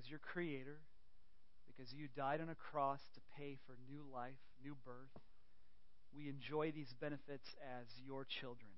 as 0.00 0.08
your 0.08 0.20
creator, 0.32 0.78
because 1.66 1.92
you 1.92 2.08
died 2.16 2.40
on 2.40 2.48
a 2.48 2.54
cross 2.54 3.00
to 3.14 3.20
pay 3.36 3.58
for 3.66 3.76
new 3.88 4.02
life, 4.12 4.40
new 4.64 4.74
birth. 4.84 5.22
We 6.16 6.28
enjoy 6.28 6.72
these 6.72 6.94
benefits 7.00 7.46
as 7.80 7.86
your 8.04 8.26
children. 8.40 8.72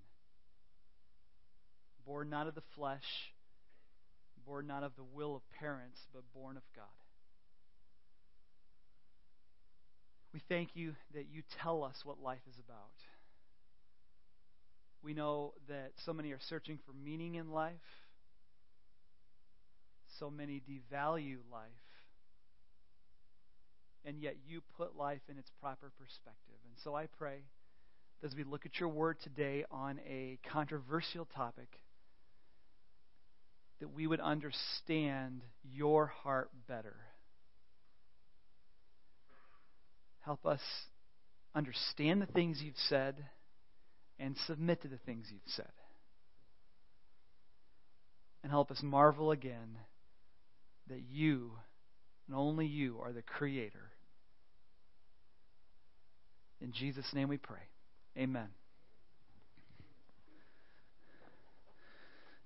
Born 2.05 2.29
not 2.29 2.49
of 2.49 2.55
the 2.57 2.63
flesh, 2.75 3.07
born 4.45 4.67
not 4.67 4.83
of 4.83 4.93
the 4.97 5.05
will 5.05 5.37
of 5.37 5.43
parents, 5.59 6.01
but 6.13 6.23
born 6.35 6.57
of 6.57 6.65
God. 6.75 6.85
We 10.35 10.43
thank 10.49 10.71
you 10.75 10.95
that 11.15 11.27
you 11.31 11.43
tell 11.63 11.85
us 11.85 11.97
what 12.05 12.21
life 12.21 12.41
is 12.49 12.59
about. 12.59 12.97
We 15.03 15.15
know 15.15 15.53
that 15.69 15.93
so 16.05 16.13
many 16.13 16.33
are 16.33 16.41
searching 16.49 16.79
for 16.85 16.93
meaning 16.93 17.37
in 17.37 17.53
life, 17.53 17.75
so 20.23 20.31
many 20.31 20.63
devalue 20.71 21.39
life, 21.51 21.67
and 24.05 24.21
yet 24.21 24.37
you 24.47 24.61
put 24.77 24.97
life 24.97 25.23
in 25.29 25.37
its 25.37 25.51
proper 25.61 25.91
perspective. 25.99 26.55
And 26.65 26.75
so 26.85 26.95
I 26.95 27.07
pray 27.19 27.39
as 28.23 28.33
we 28.33 28.45
look 28.45 28.65
at 28.65 28.79
your 28.79 28.89
word 28.89 29.17
today 29.25 29.65
on 29.69 29.99
a 30.09 30.39
controversial 30.53 31.27
topic, 31.35 31.67
that 33.81 33.93
we 33.93 34.07
would 34.07 34.21
understand 34.21 35.41
your 35.65 36.07
heart 36.07 36.51
better. 36.69 36.95
Help 40.21 40.47
us 40.47 40.61
understand 41.53 42.23
the 42.23 42.27
things 42.27 42.61
you've 42.63 42.77
said 42.89 43.17
and 44.21 44.37
submit 44.47 44.83
to 44.83 44.89
the 44.89 44.99
things 44.99 45.27
you've 45.33 45.41
said. 45.57 45.73
And 48.45 48.53
help 48.53 48.71
us 48.71 48.79
marvel 48.85 49.33
again 49.33 49.79
that 50.89 51.03
you, 51.11 51.53
and 52.27 52.37
only 52.37 52.67
you, 52.67 52.99
are 53.03 53.13
the 53.13 53.23
Creator. 53.23 53.91
In 56.61 56.73
Jesus' 56.73 57.07
name 57.13 57.29
we 57.29 57.39
pray. 57.39 57.59
Amen. 58.17 58.49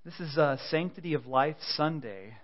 This 0.05 0.21
is 0.21 0.37
a 0.37 0.59
Sanctity 0.71 1.15
of 1.15 1.27
Life 1.27 1.57
Sunday, 1.75 2.35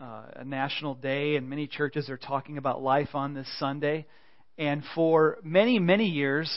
uh, 0.00 0.22
a 0.36 0.44
national 0.44 0.94
day, 0.94 1.36
and 1.36 1.50
many 1.50 1.66
churches 1.66 2.08
are 2.08 2.16
talking 2.16 2.56
about 2.56 2.82
life 2.82 3.10
on 3.14 3.34
this 3.34 3.46
Sunday. 3.58 4.06
And 4.56 4.82
for 4.94 5.38
many, 5.44 5.78
many 5.78 6.06
years, 6.06 6.50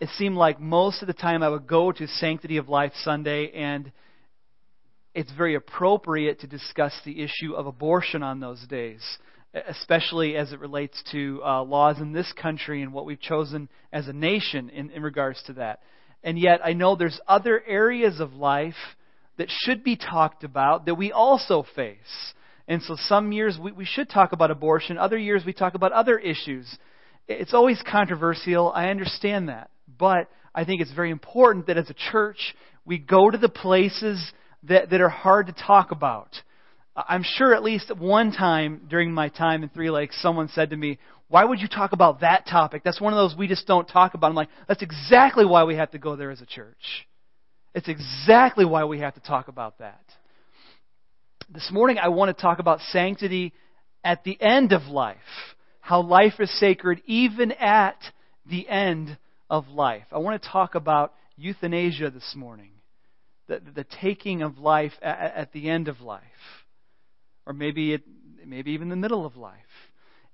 it 0.00 0.08
seemed 0.16 0.36
like 0.36 0.60
most 0.60 1.02
of 1.02 1.08
the 1.08 1.14
time 1.14 1.42
I 1.42 1.48
would 1.48 1.66
go 1.66 1.90
to 1.90 2.06
Sanctity 2.06 2.56
of 2.58 2.68
Life 2.68 2.92
Sunday, 3.02 3.50
and 3.52 3.90
it's 5.14 5.32
very 5.32 5.54
appropriate 5.54 6.40
to 6.40 6.46
discuss 6.46 6.92
the 7.04 7.22
issue 7.22 7.54
of 7.54 7.66
abortion 7.66 8.22
on 8.22 8.40
those 8.40 8.60
days, 8.66 9.00
especially 9.68 10.36
as 10.36 10.52
it 10.52 10.58
relates 10.58 11.02
to 11.12 11.40
uh, 11.44 11.62
laws 11.62 12.00
in 12.00 12.12
this 12.12 12.32
country 12.32 12.82
and 12.82 12.92
what 12.92 13.06
we've 13.06 13.20
chosen 13.20 13.68
as 13.92 14.08
a 14.08 14.12
nation 14.12 14.68
in, 14.70 14.90
in 14.90 15.02
regards 15.02 15.40
to 15.44 15.52
that. 15.54 15.80
And 16.24 16.38
yet, 16.38 16.60
I 16.64 16.72
know 16.72 16.96
there's 16.96 17.20
other 17.28 17.62
areas 17.66 18.18
of 18.18 18.32
life 18.32 18.74
that 19.36 19.48
should 19.50 19.84
be 19.84 19.96
talked 19.96 20.42
about 20.42 20.86
that 20.86 20.94
we 20.96 21.12
also 21.12 21.64
face. 21.76 22.32
And 22.66 22.82
so 22.82 22.96
some 22.98 23.30
years 23.30 23.58
we, 23.62 23.72
we 23.72 23.84
should 23.84 24.08
talk 24.08 24.32
about 24.32 24.50
abortion, 24.50 24.98
other 24.98 25.18
years 25.18 25.42
we 25.44 25.52
talk 25.52 25.74
about 25.74 25.92
other 25.92 26.18
issues. 26.18 26.66
It's 27.28 27.54
always 27.54 27.80
controversial. 27.88 28.72
I 28.72 28.88
understand 28.88 29.48
that. 29.48 29.70
But 29.98 30.28
I 30.54 30.64
think 30.64 30.80
it's 30.80 30.92
very 30.92 31.10
important 31.10 31.66
that 31.66 31.78
as 31.78 31.90
a 31.90 31.94
church, 32.10 32.54
we 32.84 32.98
go 32.98 33.30
to 33.30 33.38
the 33.38 33.48
places 33.48 34.32
that, 34.68 34.90
that 34.90 35.00
are 35.00 35.08
hard 35.08 35.46
to 35.46 35.52
talk 35.52 35.90
about. 35.90 36.28
I'm 36.96 37.24
sure 37.24 37.54
at 37.54 37.64
least 37.64 37.94
one 37.96 38.32
time 38.32 38.82
during 38.88 39.12
my 39.12 39.28
time 39.28 39.62
in 39.62 39.68
Three 39.68 39.90
Lakes, 39.90 40.20
someone 40.22 40.48
said 40.48 40.70
to 40.70 40.76
me, 40.76 40.98
Why 41.28 41.44
would 41.44 41.60
you 41.60 41.68
talk 41.68 41.92
about 41.92 42.20
that 42.20 42.46
topic? 42.46 42.82
That's 42.84 43.00
one 43.00 43.12
of 43.12 43.16
those 43.16 43.36
we 43.36 43.48
just 43.48 43.66
don't 43.66 43.88
talk 43.88 44.14
about. 44.14 44.28
I'm 44.28 44.36
like, 44.36 44.48
That's 44.68 44.82
exactly 44.82 45.44
why 45.44 45.64
we 45.64 45.76
have 45.76 45.90
to 45.92 45.98
go 45.98 46.14
there 46.16 46.30
as 46.30 46.40
a 46.40 46.46
church. 46.46 47.06
It's 47.74 47.88
exactly 47.88 48.64
why 48.64 48.84
we 48.84 49.00
have 49.00 49.14
to 49.14 49.20
talk 49.20 49.48
about 49.48 49.78
that. 49.78 50.04
This 51.52 51.68
morning, 51.72 51.98
I 51.98 52.08
want 52.08 52.34
to 52.34 52.40
talk 52.40 52.60
about 52.60 52.80
sanctity 52.92 53.52
at 54.04 54.22
the 54.22 54.40
end 54.40 54.72
of 54.72 54.82
life. 54.82 55.18
How 55.80 56.00
life 56.00 56.34
is 56.38 56.58
sacred 56.60 57.02
even 57.06 57.50
at 57.52 57.98
the 58.46 58.68
end 58.68 59.18
of 59.50 59.68
life. 59.68 60.06
I 60.12 60.18
want 60.18 60.40
to 60.40 60.48
talk 60.48 60.76
about 60.76 61.12
euthanasia 61.36 62.10
this 62.10 62.34
morning, 62.36 62.70
the, 63.46 63.60
the 63.74 63.84
taking 64.02 64.42
of 64.42 64.58
life 64.58 64.92
at, 65.02 65.34
at, 65.36 65.52
the 65.52 65.68
end 65.68 65.88
of 65.88 66.00
life, 66.00 66.22
or 67.46 67.52
maybe 67.52 67.94
it, 67.94 68.02
maybe 68.44 68.72
even 68.72 68.88
the 68.88 68.96
middle 68.96 69.26
of 69.26 69.36
life. 69.36 69.58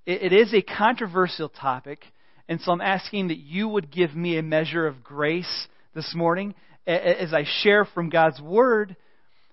It, 0.07 0.33
it 0.33 0.33
is 0.33 0.55
a 0.55 0.63
controversial 0.63 1.49
topic, 1.49 2.05
and 2.49 2.61
so 2.61 2.73
I'm 2.73 2.81
asking 2.81 3.29
that 3.29 3.39
you 3.39 3.69
would 3.69 3.91
give 3.91 4.15
me 4.15 4.39
a 4.39 4.43
measure 4.43 4.87
of 4.87 5.03
grace 5.03 5.69
this 5.95 6.15
morning 6.15 6.55
as 6.87 7.33
I 7.33 7.45
share 7.63 7.85
from 7.85 8.09
God's 8.09 8.41
Word, 8.41 8.97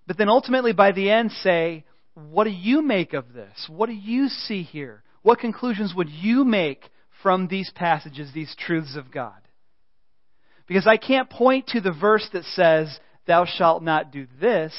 but 0.06 0.18
then 0.18 0.30
ultimately 0.30 0.74
by 0.74 0.92
the 0.92 1.10
end 1.10 1.32
say, 1.32 1.84
what 2.14 2.46
do 2.46 2.50
you 2.50 2.82
make 2.82 3.14
of 3.14 3.34
this? 3.34 3.68
What 3.70 3.88
do 3.88 3.94
you 3.94 4.28
see 4.28 4.64
here? 4.64 5.04
What 5.22 5.40
conclusions 5.40 5.94
would 5.96 6.10
you 6.10 6.44
make 6.46 6.90
from 7.22 7.48
these 7.48 7.72
passages, 7.76 8.32
these 8.34 8.56
truths 8.58 8.96
of 8.96 9.12
God? 9.12 9.36
Because 10.68 10.88
I 10.88 10.98
can't 10.98 11.30
point 11.30 11.68
to 11.68 11.82
the 11.82 11.92
verse 11.92 12.28
that 12.34 12.44
says, 12.44 13.00
Thou 13.28 13.46
shalt 13.46 13.84
not 13.84 14.12
do 14.12 14.26
this, 14.40 14.74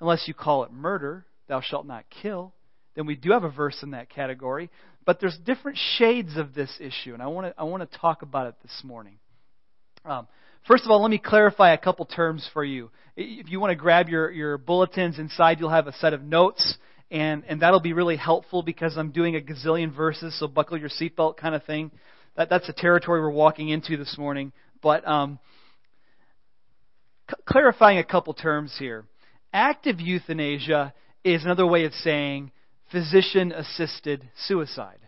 unless 0.00 0.28
you 0.28 0.34
call 0.34 0.64
it 0.64 0.72
murder, 0.72 1.24
thou 1.48 1.60
shalt 1.60 1.86
not 1.86 2.04
kill. 2.22 2.52
Then 2.94 3.06
we 3.06 3.16
do 3.16 3.32
have 3.32 3.44
a 3.44 3.50
verse 3.50 3.82
in 3.82 3.92
that 3.92 4.10
category. 4.10 4.70
But 5.06 5.20
there's 5.20 5.38
different 5.46 5.78
shades 5.96 6.36
of 6.36 6.52
this 6.52 6.70
issue, 6.78 7.14
and 7.14 7.22
I 7.22 7.28
want 7.28 7.46
to, 7.46 7.54
I 7.58 7.64
want 7.64 7.90
to 7.90 7.98
talk 7.98 8.20
about 8.20 8.48
it 8.48 8.56
this 8.62 8.82
morning. 8.84 9.14
Um, 10.04 10.28
first 10.66 10.84
of 10.84 10.90
all, 10.90 11.00
let 11.00 11.10
me 11.10 11.16
clarify 11.16 11.72
a 11.72 11.78
couple 11.78 12.04
terms 12.04 12.46
for 12.52 12.62
you. 12.62 12.90
If 13.16 13.48
you 13.48 13.58
want 13.58 13.70
to 13.70 13.74
grab 13.74 14.10
your, 14.10 14.30
your 14.30 14.58
bulletins 14.58 15.18
inside, 15.18 15.60
you'll 15.60 15.70
have 15.70 15.86
a 15.86 15.94
set 15.94 16.12
of 16.12 16.22
notes, 16.22 16.76
and, 17.10 17.42
and 17.48 17.62
that'll 17.62 17.80
be 17.80 17.94
really 17.94 18.16
helpful 18.16 18.62
because 18.62 18.98
I'm 18.98 19.10
doing 19.10 19.34
a 19.34 19.40
gazillion 19.40 19.96
verses, 19.96 20.38
so 20.38 20.46
buckle 20.46 20.76
your 20.76 20.90
seatbelt 20.90 21.38
kind 21.38 21.54
of 21.54 21.64
thing. 21.64 21.90
That, 22.36 22.50
that's 22.50 22.66
the 22.66 22.74
territory 22.74 23.22
we're 23.22 23.30
walking 23.30 23.70
into 23.70 23.96
this 23.96 24.16
morning. 24.18 24.52
But 24.82 25.08
um, 25.08 25.38
c- 27.28 27.36
clarifying 27.46 27.98
a 27.98 28.04
couple 28.04 28.34
terms 28.34 28.76
here. 28.78 29.04
Active 29.52 30.00
euthanasia 30.00 30.94
is 31.24 31.44
another 31.44 31.66
way 31.66 31.84
of 31.84 31.92
saying 31.92 32.52
physician 32.90 33.52
assisted 33.52 34.28
suicide. 34.46 35.00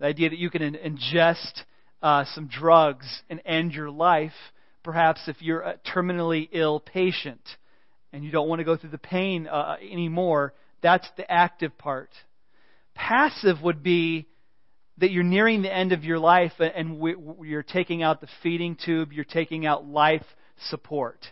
The 0.00 0.06
idea 0.06 0.30
that 0.30 0.38
you 0.38 0.50
can 0.50 0.62
in- 0.62 0.74
ingest 0.74 1.64
uh, 2.02 2.24
some 2.34 2.48
drugs 2.48 3.22
and 3.28 3.40
end 3.44 3.72
your 3.72 3.90
life, 3.90 4.32
perhaps 4.82 5.22
if 5.26 5.40
you're 5.40 5.60
a 5.60 5.78
terminally 5.78 6.48
ill 6.52 6.80
patient 6.80 7.40
and 8.12 8.24
you 8.24 8.30
don't 8.30 8.48
want 8.48 8.60
to 8.60 8.64
go 8.64 8.76
through 8.76 8.90
the 8.90 8.98
pain 8.98 9.46
uh, 9.46 9.76
anymore, 9.82 10.54
that's 10.82 11.08
the 11.16 11.30
active 11.30 11.76
part. 11.76 12.10
Passive 12.94 13.60
would 13.62 13.82
be 13.82 14.26
that 14.98 15.10
you're 15.10 15.24
nearing 15.24 15.62
the 15.62 15.72
end 15.72 15.92
of 15.92 16.04
your 16.04 16.18
life 16.18 16.52
and 16.58 17.00
you're 17.42 17.62
taking 17.62 18.02
out 18.02 18.20
the 18.20 18.28
feeding 18.42 18.76
tube, 18.76 19.12
you're 19.12 19.24
taking 19.24 19.66
out 19.66 19.86
life 19.86 20.24
support. 20.68 21.26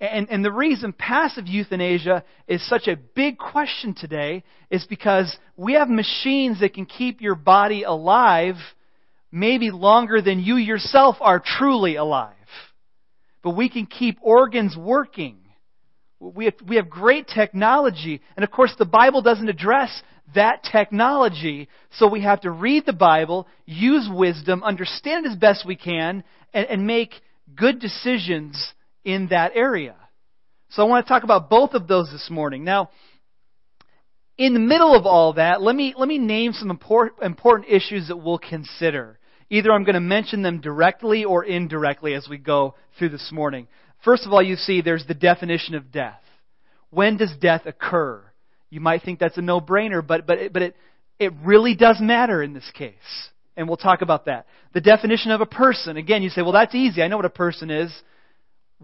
And, 0.00 0.28
and 0.28 0.44
the 0.44 0.52
reason 0.52 0.92
passive 0.92 1.46
euthanasia 1.46 2.24
is 2.48 2.66
such 2.68 2.88
a 2.88 2.96
big 2.96 3.38
question 3.38 3.94
today 3.94 4.42
is 4.70 4.84
because 4.86 5.36
we 5.56 5.74
have 5.74 5.88
machines 5.88 6.60
that 6.60 6.74
can 6.74 6.84
keep 6.84 7.20
your 7.20 7.36
body 7.36 7.84
alive 7.84 8.56
maybe 9.30 9.70
longer 9.70 10.22
than 10.22 10.40
you 10.40 10.56
yourself 10.56 11.16
are 11.20 11.42
truly 11.44 11.96
alive. 11.96 12.34
But 13.42 13.56
we 13.56 13.68
can 13.68 13.86
keep 13.86 14.18
organs 14.22 14.76
working. 14.76 15.38
We 16.20 16.46
have, 16.46 16.54
we 16.66 16.76
have 16.76 16.88
great 16.88 17.26
technology. 17.26 18.20
And 18.36 18.44
of 18.44 18.50
course, 18.50 18.74
the 18.78 18.84
Bible 18.86 19.22
doesn't 19.22 19.48
address 19.48 20.02
that 20.34 20.62
technology. 20.70 21.68
So 21.98 22.08
we 22.08 22.22
have 22.22 22.40
to 22.42 22.50
read 22.50 22.86
the 22.86 22.92
Bible, 22.92 23.46
use 23.66 24.08
wisdom, 24.10 24.62
understand 24.62 25.26
as 25.26 25.36
best 25.36 25.66
we 25.66 25.76
can, 25.76 26.24
and, 26.52 26.66
and 26.66 26.86
make 26.86 27.14
good 27.54 27.80
decisions 27.80 28.72
in 29.04 29.28
that 29.28 29.52
area. 29.54 29.96
So 30.70 30.82
I 30.82 30.88
want 30.88 31.06
to 31.06 31.08
talk 31.08 31.24
about 31.24 31.50
both 31.50 31.74
of 31.74 31.86
those 31.86 32.10
this 32.10 32.28
morning. 32.30 32.64
Now, 32.64 32.90
in 34.36 34.54
the 34.54 34.60
middle 34.60 34.96
of 34.96 35.06
all 35.06 35.34
that, 35.34 35.62
let 35.62 35.76
me, 35.76 35.94
let 35.96 36.08
me 36.08 36.18
name 36.18 36.52
some 36.52 36.70
important, 36.70 37.66
issues 37.68 38.08
that 38.08 38.16
we'll 38.16 38.38
consider. 38.38 39.18
Either 39.50 39.70
I'm 39.72 39.84
going 39.84 39.94
to 39.94 40.00
mention 40.00 40.42
them 40.42 40.60
directly 40.60 41.24
or 41.24 41.44
indirectly 41.44 42.14
as 42.14 42.26
we 42.28 42.38
go 42.38 42.74
through 42.98 43.10
this 43.10 43.30
morning. 43.30 43.68
First 44.04 44.26
of 44.26 44.32
all, 44.32 44.42
you 44.42 44.56
see 44.56 44.80
there's 44.80 45.06
the 45.06 45.14
definition 45.14 45.74
of 45.74 45.92
death. 45.92 46.20
When 46.90 47.16
does 47.16 47.32
death 47.40 47.62
occur? 47.66 48.24
You 48.70 48.80
might 48.80 49.02
think 49.02 49.20
that's 49.20 49.38
a 49.38 49.42
no-brainer, 49.42 50.04
but, 50.04 50.26
but, 50.26 50.52
but 50.52 50.62
it, 50.62 50.76
it 51.20 51.32
really 51.44 51.76
does 51.76 51.98
matter 52.00 52.42
in 52.42 52.52
this 52.52 52.68
case. 52.74 52.94
And 53.56 53.68
we'll 53.68 53.76
talk 53.76 54.02
about 54.02 54.26
that. 54.26 54.46
The 54.72 54.80
definition 54.80 55.30
of 55.30 55.40
a 55.40 55.46
person. 55.46 55.96
Again, 55.96 56.22
you 56.22 56.30
say, 56.30 56.42
well, 56.42 56.52
that's 56.52 56.74
easy. 56.74 57.02
I 57.02 57.08
know 57.08 57.16
what 57.16 57.24
a 57.24 57.30
person 57.30 57.70
is. 57.70 57.92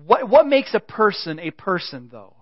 What, 0.06 0.28
what 0.28 0.46
makes 0.46 0.75
a 0.75 0.81
person 0.81 1.40
a 1.40 1.50
person, 1.50 2.08
though? 2.11 2.34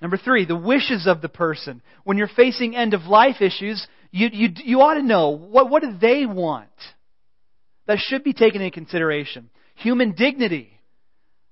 Number 0.00 0.16
three, 0.16 0.44
the 0.44 0.56
wishes 0.56 1.06
of 1.06 1.22
the 1.22 1.28
person. 1.28 1.80
When 2.04 2.18
you're 2.18 2.28
facing 2.28 2.76
end 2.76 2.92
of 2.92 3.04
life 3.04 3.40
issues, 3.40 3.86
you, 4.10 4.28
you, 4.32 4.48
you 4.56 4.80
ought 4.80 4.94
to 4.94 5.02
know 5.02 5.30
what, 5.30 5.70
what 5.70 5.82
do 5.82 5.96
they 5.98 6.26
want? 6.26 6.68
That 7.86 7.98
should 7.98 8.24
be 8.24 8.32
taken 8.32 8.60
into 8.60 8.74
consideration. 8.74 9.48
Human 9.76 10.12
dignity. 10.12 10.70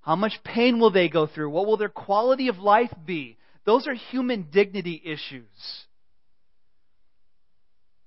How 0.02 0.16
much 0.16 0.32
pain 0.44 0.80
will 0.80 0.90
they 0.90 1.08
go 1.08 1.26
through? 1.26 1.50
What 1.50 1.66
will 1.66 1.76
their 1.76 1.88
quality 1.88 2.48
of 2.48 2.58
life 2.58 2.90
be? 3.04 3.38
Those 3.64 3.86
are 3.86 3.94
human 3.94 4.48
dignity 4.52 5.00
issues. 5.04 5.46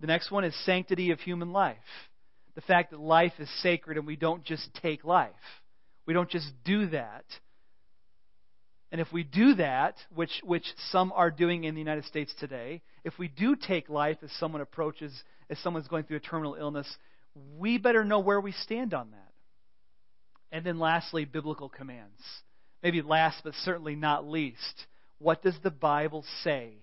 The 0.04 0.08
next 0.08 0.32
one 0.32 0.44
is 0.44 0.54
sanctity 0.66 1.12
of 1.12 1.22
human 1.22 1.54
life. 1.54 1.78
The 2.56 2.62
fact 2.62 2.92
that 2.92 3.00
life 3.00 3.32
is 3.40 3.50
sacred 3.62 3.98
and 3.98 4.06
we 4.06 4.18
don't 4.18 4.44
just 4.44 4.70
take 4.82 5.06
life. 5.06 5.32
We 6.06 6.14
don't 6.14 6.30
just 6.30 6.52
do 6.66 6.88
that. 6.88 7.24
And 8.92 9.00
if 9.00 9.14
we 9.14 9.24
do 9.24 9.56
that, 9.56 9.96
which, 10.14 10.42
which 10.44 10.66
some 10.92 11.14
are 11.16 11.32
doing 11.32 11.64
in 11.64 11.74
the 11.74 11.80
United 11.80 12.04
States 12.04 12.34
today, 12.38 12.82
if 13.06 13.18
we 13.18 13.30
do 13.30 13.56
take 13.56 13.88
life 13.88 14.18
as 14.22 14.32
someone 14.42 14.60
approaches, 14.60 15.24
as 15.50 15.58
someone's 15.60 15.88
going 15.88 16.04
through 16.04 16.18
a 16.18 16.20
terminal 16.20 16.56
illness, 16.56 16.98
we 17.58 17.78
better 17.78 18.04
know 18.04 18.20
where 18.20 18.42
we 18.42 18.52
stand 18.52 18.94
on 18.94 19.12
that. 19.12 19.32
And 20.52 20.66
then 20.66 20.80
lastly, 20.80 21.24
biblical 21.24 21.70
commands. 21.70 22.20
Maybe 22.84 23.02
last, 23.02 23.38
but 23.46 23.54
certainly 23.64 23.96
not 23.96 24.28
least. 24.28 24.86
What 25.20 25.42
does 25.42 25.56
the 25.64 25.72
Bible 25.72 26.26
say? 26.44 26.74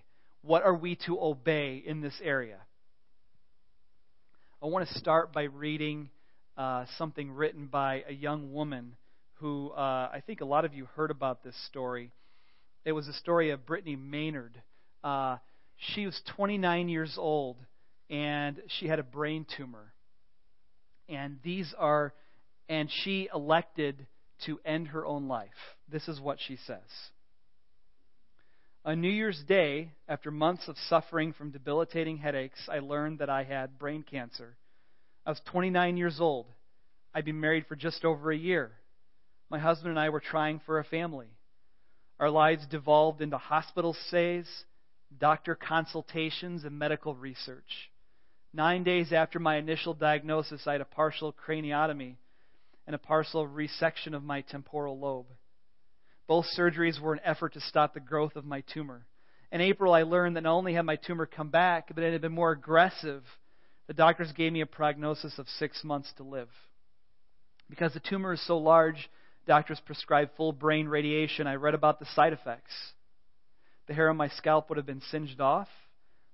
What 0.40 0.62
are 0.62 0.75
we 0.75 0.96
to 1.05 1.20
obey 1.20 1.82
in 1.84 2.00
this 2.00 2.19
area? 2.25 2.61
I 4.62 4.67
want 4.67 4.87
to 4.87 4.99
start 4.99 5.33
by 5.33 5.45
reading 5.45 6.11
uh, 6.59 6.85
something 6.99 7.33
written 7.33 7.69
by 7.69 8.05
a 8.07 8.12
young 8.12 8.53
woman 8.53 8.95
who 9.37 9.71
uh, 9.71 10.11
I 10.12 10.23
think 10.27 10.43
a 10.43 10.45
lot 10.45 10.67
of 10.67 10.75
you 10.75 10.87
heard 10.97 11.11
about 11.11 11.43
this 11.43 11.55
story. 11.69 12.12
It 12.85 12.93
was 12.93 13.09
a 13.09 13.15
story 13.15 13.53
of 13.53 13.65
Brittany 13.65 13.97
Maynard. 13.97 14.61
Uh, 15.03 15.39
she 15.79 16.05
was 16.05 16.21
29 16.37 16.91
years 16.91 17.15
old 17.17 17.57
and 18.11 18.61
she 18.69 18.87
had 18.87 18.99
a 18.99 19.03
brain 19.03 19.47
tumor. 19.57 19.95
And 21.09 21.39
these 21.43 21.75
are, 21.79 22.12
and 22.69 22.91
she 23.03 23.31
elected 23.35 24.07
to 24.45 24.61
end 24.67 24.89
her 24.89 25.07
own 25.07 25.27
life. 25.27 25.49
This 25.91 26.07
is 26.07 26.21
what 26.21 26.37
she 26.39 26.59
says. 26.67 26.81
On 28.82 28.99
New 28.99 29.11
Year's 29.11 29.43
Day, 29.47 29.91
after 30.09 30.31
months 30.31 30.67
of 30.67 30.79
suffering 30.88 31.35
from 31.35 31.50
debilitating 31.50 32.17
headaches, 32.17 32.67
I 32.67 32.79
learned 32.79 33.19
that 33.19 33.29
I 33.29 33.44
had 33.44 33.79
brain 33.79 34.03
cancer. 34.03 34.56
I 35.27 35.31
was 35.31 35.41
29 35.50 35.99
years 35.99 36.19
old. 36.19 36.47
I'd 37.12 37.27
been 37.27 37.41
married 37.41 37.67
for 37.67 37.77
just 37.77 38.06
over 38.06 38.32
a 38.32 38.37
year. 38.37 38.73
My 39.50 39.59
husband 39.59 39.91
and 39.91 39.99
I 39.99 40.09
were 40.09 40.21
trying 40.21 40.61
for 40.65 40.79
a 40.79 40.85
family. 40.85 41.27
Our 42.19 42.31
lives 42.31 42.67
devolved 42.71 43.21
into 43.21 43.37
hospital 43.37 43.94
stays, 44.09 44.49
doctor 45.19 45.55
consultations, 45.55 46.65
and 46.65 46.79
medical 46.79 47.15
research. 47.15 47.91
Nine 48.55 48.83
days 48.83 49.12
after 49.12 49.38
my 49.38 49.56
initial 49.56 49.93
diagnosis, 49.93 50.67
I 50.67 50.73
had 50.73 50.81
a 50.81 50.87
partial 50.87 51.35
craniotomy 51.35 52.17
and 52.87 52.94
a 52.97 52.99
partial 52.99 53.47
resection 53.47 54.15
of 54.15 54.23
my 54.23 54.41
temporal 54.41 54.99
lobe. 54.99 55.26
Both 56.31 56.47
surgeries 56.56 57.00
were 57.00 57.12
an 57.12 57.21
effort 57.25 57.55
to 57.55 57.61
stop 57.61 57.93
the 57.93 57.99
growth 57.99 58.37
of 58.37 58.44
my 58.44 58.61
tumor. 58.73 59.05
In 59.50 59.61
April, 59.61 59.93
I 59.93 60.05
learned 60.05 60.37
that 60.37 60.43
not 60.43 60.55
only 60.55 60.75
had 60.75 60.85
my 60.85 60.94
tumor 60.94 61.27
come 61.27 61.49
back, 61.49 61.93
but 61.93 62.05
it 62.05 62.12
had 62.12 62.21
been 62.21 62.31
more 62.31 62.53
aggressive. 62.53 63.25
The 63.88 63.94
doctors 63.94 64.31
gave 64.31 64.53
me 64.53 64.61
a 64.61 64.67
prognosis 64.67 65.41
of 65.41 65.49
six 65.49 65.82
months 65.82 66.12
to 66.19 66.23
live. 66.23 66.49
Because 67.69 67.94
the 67.94 67.99
tumor 68.09 68.35
is 68.35 68.47
so 68.47 68.59
large, 68.59 69.11
doctors 69.49 69.81
prescribed 69.85 70.31
full 70.37 70.53
brain 70.53 70.87
radiation. 70.87 71.49
I 71.49 71.56
read 71.56 71.75
about 71.75 71.99
the 71.99 72.06
side 72.15 72.33
effects. 72.33 72.93
The 73.88 73.94
hair 73.94 74.09
on 74.09 74.17
my 74.17 74.29
scalp 74.29 74.69
would 74.69 74.76
have 74.76 74.87
been 74.87 75.03
singed 75.11 75.41
off. 75.41 75.67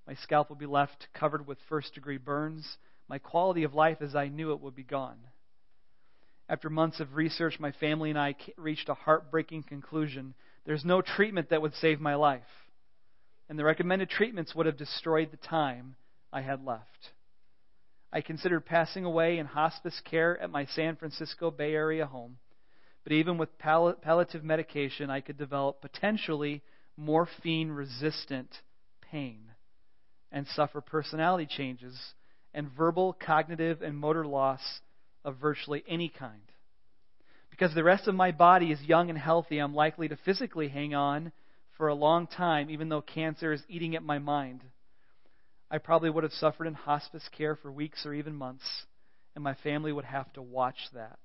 My 0.07 0.13
scalp 0.17 0.51
would 0.51 0.59
be 0.59 0.67
left 0.67 1.09
covered 1.15 1.47
with 1.47 1.57
first 1.71 1.95
degree 1.95 2.19
burns. 2.19 2.69
My 3.09 3.17
quality 3.17 3.63
of 3.63 3.73
life 3.73 4.03
as 4.03 4.15
I 4.15 4.29
knew 4.29 4.53
it 4.53 4.61
would 4.61 4.77
be 4.77 4.83
gone. 4.83 5.17
After 6.49 6.71
months 6.71 7.01
of 7.01 7.17
research, 7.17 7.59
my 7.59 7.73
family 7.73 8.11
and 8.11 8.19
I 8.19 8.37
reached 8.57 8.89
a 8.89 8.95
heartbreaking 8.95 9.65
conclusion. 9.65 10.35
There's 10.65 10.85
no 10.85 11.03
treatment 11.03 11.51
that 11.51 11.63
would 11.63 11.75
save 11.75 12.01
my 12.01 12.15
life. 12.15 12.43
And 13.49 13.59
the 13.59 13.65
recommended 13.65 14.11
treatments 14.11 14.55
would 14.55 14.67
have 14.67 14.77
destroyed 14.77 15.31
the 15.31 15.37
time 15.37 15.97
I 16.33 16.43
had 16.43 16.65
left. 16.65 17.11
I 18.13 18.21
considered 18.21 18.65
passing 18.65 19.05
away 19.05 19.39
in 19.39 19.47
hospice 19.47 20.01
care 20.05 20.41
at 20.41 20.51
my 20.51 20.67
San 20.67 20.97
Francisco 20.97 21.51
Bay 21.51 21.75
Area 21.75 22.07
home. 22.07 22.39
But 23.03 23.13
even 23.13 23.39
with 23.39 23.59
palliative 23.59 24.45
medication, 24.45 25.11
I 25.11 25.21
could 25.21 25.37
develop 25.37 25.81
potentially 25.81 26.63
morphine 26.97 27.71
resistant 27.71 28.49
pain 29.01 29.51
and 30.33 30.47
suffer 30.49 30.81
personality 30.81 31.47
changes 31.47 32.15
and 32.55 32.71
verbal, 32.71 33.13
cognitive, 33.13 33.83
and 33.83 33.97
motor 33.97 34.27
loss 34.27 34.81
of 35.27 35.37
virtually 35.37 35.85
any 35.87 36.09
kind. 36.09 36.41
Because 37.51 37.75
the 37.75 37.85
rest 37.85 38.07
of 38.07 38.15
my 38.15 38.33
body 38.33 38.71
is 38.71 38.81
young 38.83 39.11
and 39.11 39.19
healthy, 39.19 39.59
I'm 39.59 39.75
likely 39.75 40.09
to 40.09 40.17
physically 40.25 40.69
hang 40.69 40.95
on 40.95 41.33
for 41.77 41.89
a 41.89 41.95
long 41.95 42.27
time, 42.27 42.71
even 42.71 42.89
though 42.89 43.03
cancer 43.03 43.53
is 43.53 43.63
eating 43.69 43.97
at 43.97 44.03
my 44.03 44.19
mind. 44.19 44.63
I 45.71 45.79
probably 45.79 46.11
would 46.11 46.23
have 46.23 46.33
suffered 46.33 46.67
in 46.67 46.75
hospice 46.75 47.29
care 47.37 47.57
for 47.57 47.73
weeks 47.73 48.07
or 48.07 48.15
even 48.15 48.35
months, 48.37 48.65
and 49.35 49.43
my 49.43 49.55
family 49.65 49.93
would 49.93 50.05
have 50.05 50.33
to 50.35 50.43
watch 50.43 50.79
that. 50.95 51.19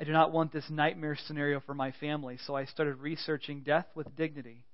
I 0.00 0.04
do 0.04 0.12
not 0.12 0.32
want 0.32 0.52
this 0.52 0.70
nightmare 0.70 1.16
scenario 1.26 1.60
for 1.60 1.74
my 1.74 1.92
family, 1.92 2.38
so 2.46 2.54
I 2.54 2.66
started 2.66 2.96
researching 2.96 3.60
death 3.60 3.86
with 3.94 4.16
dignity. 4.16 4.64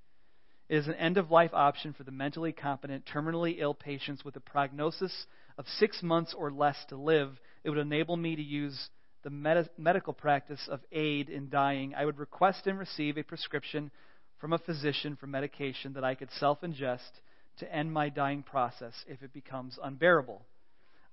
It 0.69 0.77
is 0.77 0.87
an 0.87 0.95
end 0.95 1.17
of 1.17 1.31
life 1.31 1.55
option 1.55 1.95
for 1.95 2.05
the 2.05 2.11
mentally 2.11 2.53
competent, 2.53 3.05
terminally 3.06 3.56
ill 3.59 3.75
patients 3.75 4.25
with 4.25 4.37
a 4.37 4.41
prognosis 4.41 5.27
of 5.58 5.66
six 5.78 6.02
months 6.02 6.34
or 6.38 6.50
less 6.50 6.76
to 6.88 6.96
live, 6.96 7.38
it 7.64 7.70
would 7.70 7.78
enable 7.78 8.16
me 8.16 8.37
to 8.37 8.43
use 8.43 8.88
the 9.25 9.31
med- 9.31 9.69
medical 9.76 10.12
practice 10.12 10.69
of 10.70 10.81
aid 10.93 11.28
in 11.28 11.50
dying. 11.50 11.94
I 11.94 12.05
would 12.05 12.19
request 12.19 12.66
and 12.66 12.78
receive 12.78 13.19
a 13.19 13.25
prescription 13.25 13.90
from 14.38 14.52
a 14.52 14.58
physician 14.58 15.16
for 15.16 15.26
medication 15.26 15.94
that 15.94 16.05
I 16.05 16.14
could 16.14 16.31
self 16.38 16.60
ingest 16.60 17.10
to 17.58 17.75
end 17.75 17.93
my 17.93 18.08
dying 18.08 18.44
process 18.44 18.94
if 19.08 19.22
it 19.22 19.32
becomes 19.32 19.78
unbearable. 19.82 20.46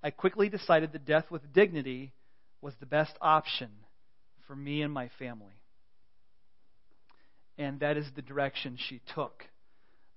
I 0.04 0.12
quickly 0.12 0.50
decided 0.50 0.94
that 0.94 1.06
death 1.06 1.32
with 1.32 1.52
dignity 1.52 2.14
was 2.62 2.76
the 2.80 2.86
best 2.86 3.14
option 3.20 3.72
for 4.48 4.56
me 4.56 4.84
and 4.84 4.94
my 4.94 5.10
family. 5.18 5.62
And 7.58 7.80
that 7.80 7.98
is 7.98 8.06
the 8.16 8.22
direction 8.22 8.78
she 8.78 9.02
took. 9.16 9.44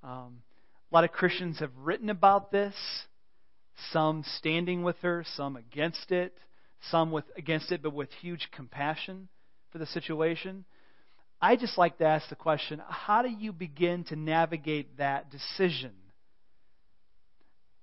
Um, 0.03 0.43
a 0.91 0.95
lot 0.95 1.05
of 1.05 1.13
Christians 1.13 1.61
have 1.61 1.71
written 1.79 2.11
about 2.11 2.53
this 2.53 2.75
some 3.93 4.25
standing 4.39 4.83
with 4.83 4.97
her, 5.03 5.25
some 5.37 5.57
against 5.57 6.11
it, 6.11 6.35
some 6.91 7.11
with 7.11 7.25
against 7.37 7.73
it 7.73 7.83
but 7.83 7.93
with 7.93 8.11
huge 8.21 8.49
compassion 8.53 9.29
for 9.71 9.79
the 9.79 9.87
situation. 9.87 10.65
I 11.41 11.57
just 11.57 11.79
like 11.79 11.99
to 11.99 12.05
ask 12.05 12.29
the 12.29 12.37
question, 12.37 12.83
how 12.89 13.23
do 13.23 13.29
you 13.29 13.53
begin 13.53 14.05
to 14.05 14.17
navigate 14.17 14.99
that 14.99 15.31
decision? 15.31 15.93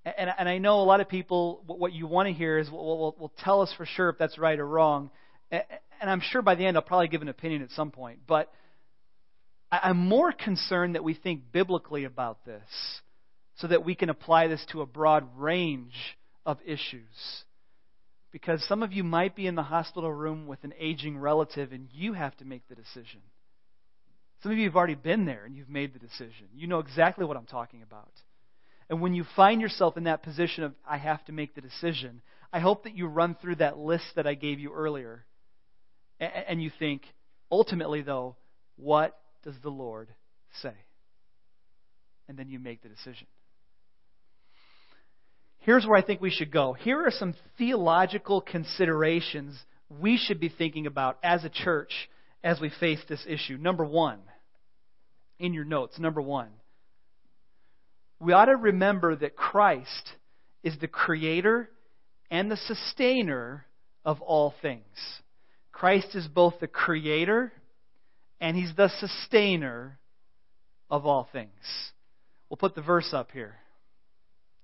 And, 0.06 0.30
and 0.38 0.48
I 0.48 0.58
know 0.58 0.82
a 0.82 0.84
lot 0.84 1.00
of 1.00 1.10
people, 1.10 1.64
what 1.66 1.94
you 1.94 2.06
want 2.06 2.28
to 2.28 2.34
hear 2.34 2.60
is, 2.60 2.70
well, 2.70 2.86
well, 2.86 3.16
well, 3.18 3.32
tell 3.40 3.62
us 3.62 3.74
for 3.76 3.86
sure 3.86 4.10
if 4.10 4.18
that's 4.18 4.38
right 4.38 4.60
or 4.60 4.68
wrong. 4.68 5.10
And 5.52 5.64
I'm 6.10 6.22
sure 6.22 6.42
by 6.42 6.56
the 6.56 6.66
end 6.66 6.78
I'll 6.78 6.84
probably 6.84 7.08
give 7.08 7.22
an 7.22 7.30
opinion 7.30 7.62
at 7.62 7.72
some 7.72 7.92
point. 7.92 8.20
But 8.28 8.52
I'm 9.72 9.98
more 9.98 10.32
concerned 10.32 10.96
that 10.96 11.04
we 11.04 11.14
think 11.14 11.52
biblically 11.52 12.04
about 12.04 12.46
this 12.46 12.62
so 13.58 13.68
that 13.68 13.86
we 13.86 13.96
can 13.96 14.10
apply 14.10 14.48
this 14.48 14.66
to 14.72 14.82
a 14.82 14.86
broad 14.86 15.28
range 15.38 16.18
of 16.46 16.58
issues. 16.66 17.44
Because 18.32 18.64
some 18.68 18.84
of 18.84 18.92
you 18.92 19.04
might 19.04 19.36
be 19.36 19.48
in 19.48 19.56
the 19.56 19.64
hospital 19.64 20.12
room 20.12 20.46
with 20.46 20.64
an 20.64 20.74
aging 20.78 21.18
relative 21.18 21.72
and 21.72 21.88
you 21.94 22.14
have 22.14 22.36
to 22.38 22.46
make 22.46 22.68
the 22.68 22.76
decision. 22.76 23.22
Some 24.44 24.52
of 24.52 24.58
you 24.58 24.66
have 24.66 24.76
already 24.76 24.96
been 24.96 25.26
there 25.26 25.46
and 25.46 25.56
you've 25.56 25.70
made 25.70 25.94
the 25.94 26.00
decision. 26.00 26.48
You 26.54 26.68
know 26.68 26.80
exactly 26.80 27.26
what 27.26 27.38
I'm 27.38 27.46
talking 27.46 27.82
about. 27.82 28.12
And 28.90 29.02
when 29.02 29.14
you 29.14 29.26
find 29.36 29.62
yourself 29.62 29.96
in 29.96 30.04
that 30.04 30.22
position 30.22 30.66
of, 30.66 30.74
I 30.88 30.98
have 30.98 31.24
to 31.26 31.32
make 31.32 31.56
the 31.56 31.62
decision, 31.62 32.22
I 32.52 32.60
hope 32.60 32.84
that 32.84 32.96
you 32.96 33.08
run 33.08 33.36
through 33.42 33.56
that 33.56 33.78
list 33.78 34.06
that 34.18 34.28
I 34.28 34.34
gave 34.34 34.60
you 34.60 34.74
earlier 34.74 35.26
and 36.20 36.62
you 36.62 36.72
think, 36.78 37.04
ultimately, 37.50 38.02
though, 38.02 38.36
what 38.76 39.18
does 39.44 39.56
the 39.64 39.70
Lord 39.70 40.10
say? 40.62 40.74
And 42.28 42.38
then 42.38 42.50
you 42.50 42.60
make 42.60 42.84
the 42.84 42.90
decision 42.90 43.28
here's 45.66 45.86
where 45.86 45.98
I 45.98 46.04
think 46.04 46.22
we 46.22 46.30
should 46.30 46.52
go. 46.52 46.74
Here 46.74 47.06
are 47.06 47.12
some 47.12 47.34
theological 47.58 48.40
considerations 48.40 49.58
we 49.90 50.18
should 50.18 50.40
be 50.40 50.50
thinking 50.50 50.86
about 50.86 51.18
as 51.24 51.44
a 51.44 51.50
church 51.50 52.10
as 52.44 52.62
we 52.62 52.72
face 52.80 53.00
this 53.10 53.26
issue. 53.28 53.58
Number 53.58 53.84
one, 53.84 54.20
in 55.40 55.54
your 55.54 55.66
notes, 55.66 55.98
number 55.98 56.22
one, 56.22 56.50
we 58.20 58.32
ought 58.32 58.46
to 58.46 58.56
remember 58.56 59.16
that 59.16 59.36
Christ 59.36 60.14
is 60.64 60.78
the 60.80 60.88
creator 60.88 61.70
and 62.30 62.50
the 62.50 62.58
sustainer 62.58 63.66
of 64.06 64.22
all 64.22 64.54
things. 64.62 64.84
Christ 65.72 66.16
is 66.16 66.28
both 66.28 66.60
the 66.60 66.68
creator 66.68 67.52
and 68.40 68.56
he's 68.56 68.74
the 68.76 68.90
sustainer 69.00 69.98
of 70.90 71.06
all 71.06 71.28
things. 71.32 71.50
We'll 72.50 72.58
put 72.58 72.76
the 72.76 72.82
verse 72.82 73.10
up 73.12 73.32
here. 73.32 73.56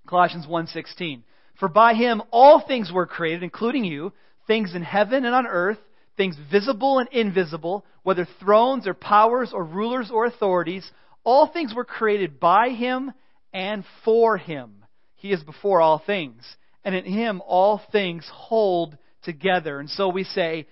Colossians 0.08 0.48
1:16. 0.48 1.24
For 1.60 1.68
by 1.70 1.94
him 1.94 2.22
all 2.32 2.60
things 2.60 2.92
were 2.92 3.06
created, 3.06 3.44
including 3.44 3.86
you, 3.86 4.14
things 4.48 4.74
in 4.74 4.82
heaven 4.82 5.26
and 5.26 5.36
on 5.36 5.48
earth, 5.48 5.80
things 6.18 6.36
visible 6.52 7.00
and 7.00 7.08
invisible, 7.12 7.86
whether 8.04 8.26
thrones 8.40 8.88
or 8.88 8.94
powers 8.94 9.54
or 9.54 9.64
rulers 9.64 10.10
or 10.12 10.26
authorities, 10.26 10.90
all 11.24 11.48
things 11.48 11.74
were 11.74 11.86
created 11.86 12.40
by 12.40 12.70
him 12.70 13.14
and 13.54 13.84
for 14.04 14.38
him. 14.38 14.84
He 15.16 15.32
is 15.32 15.44
before 15.44 15.82
all 15.82 16.00
things, 16.00 16.44
and 16.84 16.96
in 16.96 17.06
him 17.06 17.42
all 17.46 17.82
things 17.92 18.28
hold 18.34 18.98
together. 19.22 19.80
And 19.80 19.90
so 19.90 20.10
we 20.10 20.24
say, 20.24 20.68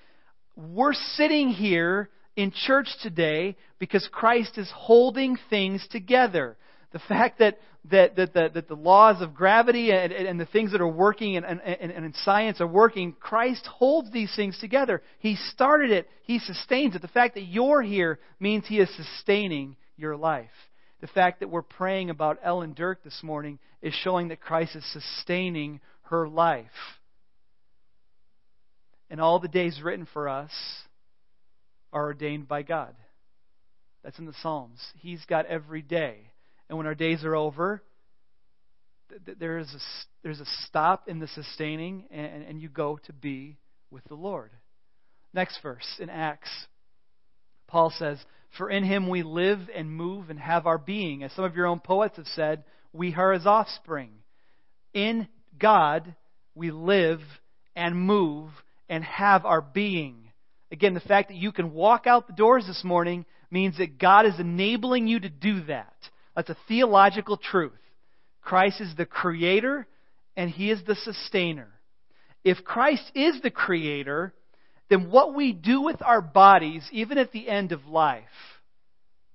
we're 0.55 0.93
sitting 0.93 1.49
here 1.49 2.09
in 2.35 2.51
church 2.51 2.87
today 3.03 3.55
because 3.77 4.07
Christ 4.11 4.57
is 4.57 4.71
holding 4.73 5.37
things 5.49 5.87
together. 5.89 6.57
The 6.91 6.99
fact 6.99 7.39
that, 7.39 7.59
that, 7.91 8.15
that, 8.15 8.33
the, 8.33 8.49
that 8.53 8.67
the 8.67 8.75
laws 8.75 9.21
of 9.21 9.35
gravity 9.35 9.91
and, 9.91 10.11
and 10.11 10.39
the 10.39 10.45
things 10.45 10.71
that 10.71 10.81
are 10.81 10.87
working 10.87 11.37
and, 11.37 11.45
and, 11.45 11.61
and 11.61 12.05
in 12.05 12.13
science 12.23 12.59
are 12.61 12.67
working, 12.67 13.13
Christ 13.19 13.65
holds 13.67 14.11
these 14.11 14.35
things 14.35 14.57
together. 14.59 15.03
He 15.19 15.35
started 15.35 15.91
it, 15.91 16.07
He 16.23 16.39
sustains 16.39 16.95
it. 16.95 17.01
The 17.01 17.07
fact 17.07 17.35
that 17.35 17.45
you're 17.45 17.81
here 17.81 18.19
means 18.39 18.65
He 18.67 18.79
is 18.79 18.89
sustaining 18.95 19.75
your 19.97 20.17
life. 20.17 20.49
The 21.01 21.07
fact 21.07 21.39
that 21.39 21.49
we're 21.49 21.61
praying 21.61 22.09
about 22.09 22.39
Ellen 22.43 22.73
Dirk 22.73 23.03
this 23.03 23.21
morning 23.21 23.59
is 23.81 23.93
showing 23.93 24.29
that 24.29 24.41
Christ 24.41 24.75
is 24.75 24.85
sustaining 24.91 25.79
her 26.03 26.27
life. 26.27 26.65
And 29.09 29.21
all 29.21 29.39
the 29.39 29.47
days 29.47 29.79
written 29.81 30.07
for 30.11 30.27
us 30.27 30.51
are 31.93 32.05
ordained 32.05 32.47
by 32.47 32.63
God. 32.63 32.95
That's 34.03 34.19
in 34.19 34.25
the 34.25 34.33
Psalms. 34.41 34.79
He's 34.97 35.23
got 35.25 35.45
every 35.45 35.81
day. 35.81 36.31
And 36.69 36.77
when 36.77 36.87
our 36.87 36.95
days 36.95 37.23
are 37.23 37.35
over, 37.35 37.81
there 39.39 39.57
is 39.57 39.73
a, 39.73 39.79
there's 40.23 40.39
a 40.39 40.45
stop 40.65 41.07
in 41.07 41.19
the 41.19 41.27
sustaining, 41.27 42.05
and, 42.11 42.43
and 42.43 42.61
you 42.61 42.69
go 42.69 42.99
to 43.05 43.13
be 43.13 43.57
with 43.89 44.03
the 44.05 44.15
Lord. 44.15 44.51
Next 45.33 45.59
verse 45.61 45.85
in 45.99 46.09
Acts, 46.09 46.49
Paul 47.67 47.91
says, 47.97 48.17
For 48.57 48.69
in 48.69 48.83
him 48.83 49.09
we 49.09 49.23
live 49.23 49.59
and 49.75 49.91
move 49.91 50.29
and 50.29 50.39
have 50.39 50.67
our 50.67 50.77
being. 50.77 51.23
As 51.23 51.31
some 51.33 51.45
of 51.45 51.55
your 51.55 51.67
own 51.67 51.79
poets 51.79 52.17
have 52.17 52.27
said, 52.27 52.63
we 52.93 53.13
are 53.13 53.33
his 53.33 53.45
offspring. 53.45 54.11
In 54.93 55.27
God 55.59 56.15
we 56.55 56.71
live 56.71 57.21
and 57.75 57.95
move 57.95 58.49
and 58.87 59.03
have 59.03 59.45
our 59.45 59.61
being. 59.61 60.31
Again, 60.71 60.93
the 60.93 60.99
fact 60.99 61.29
that 61.29 61.37
you 61.37 61.51
can 61.51 61.73
walk 61.73 62.07
out 62.07 62.27
the 62.27 62.33
doors 62.33 62.65
this 62.67 62.83
morning 62.83 63.25
means 63.51 63.77
that 63.77 63.97
God 63.97 64.25
is 64.25 64.39
enabling 64.39 65.07
you 65.07 65.19
to 65.19 65.29
do 65.29 65.63
that. 65.65 65.93
That's 66.39 66.49
a 66.51 66.57
theological 66.69 67.35
truth. 67.35 67.73
Christ 68.41 68.79
is 68.79 68.95
the 68.95 69.05
creator 69.05 69.85
and 70.37 70.49
he 70.49 70.71
is 70.71 70.81
the 70.85 70.95
sustainer. 70.95 71.67
If 72.45 72.63
Christ 72.63 73.11
is 73.13 73.41
the 73.41 73.51
creator, 73.51 74.33
then 74.89 75.11
what 75.11 75.35
we 75.35 75.51
do 75.51 75.81
with 75.81 76.01
our 76.01 76.21
bodies, 76.21 76.87
even 76.93 77.17
at 77.17 77.33
the 77.33 77.49
end 77.49 77.73
of 77.73 77.87
life, 77.87 78.23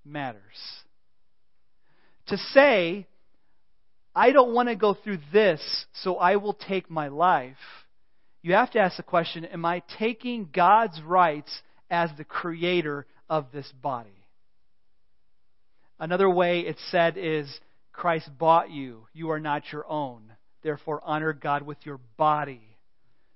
matters. 0.02 0.40
To 2.28 2.38
say, 2.38 3.06
I 4.14 4.32
don't 4.32 4.54
want 4.54 4.70
to 4.70 4.74
go 4.74 4.94
through 4.94 5.18
this, 5.30 5.60
so 5.92 6.16
I 6.16 6.36
will 6.36 6.54
take 6.54 6.90
my 6.90 7.08
life 7.08 7.58
you 8.44 8.52
have 8.52 8.70
to 8.72 8.78
ask 8.78 8.98
the 8.98 9.02
question 9.02 9.46
Am 9.46 9.64
I 9.64 9.82
taking 9.98 10.50
God's 10.52 11.00
rights 11.00 11.62
as 11.90 12.10
the 12.18 12.24
creator 12.24 13.06
of 13.28 13.46
this 13.52 13.72
body? 13.80 14.13
Another 15.98 16.28
way 16.28 16.60
it's 16.60 16.82
said 16.90 17.16
is 17.16 17.60
Christ 17.92 18.28
bought 18.38 18.70
you. 18.70 19.06
You 19.12 19.30
are 19.30 19.40
not 19.40 19.72
your 19.72 19.86
own. 19.88 20.32
Therefore, 20.62 21.00
honor 21.04 21.32
God 21.32 21.62
with 21.62 21.78
your 21.84 22.00
body. 22.16 22.76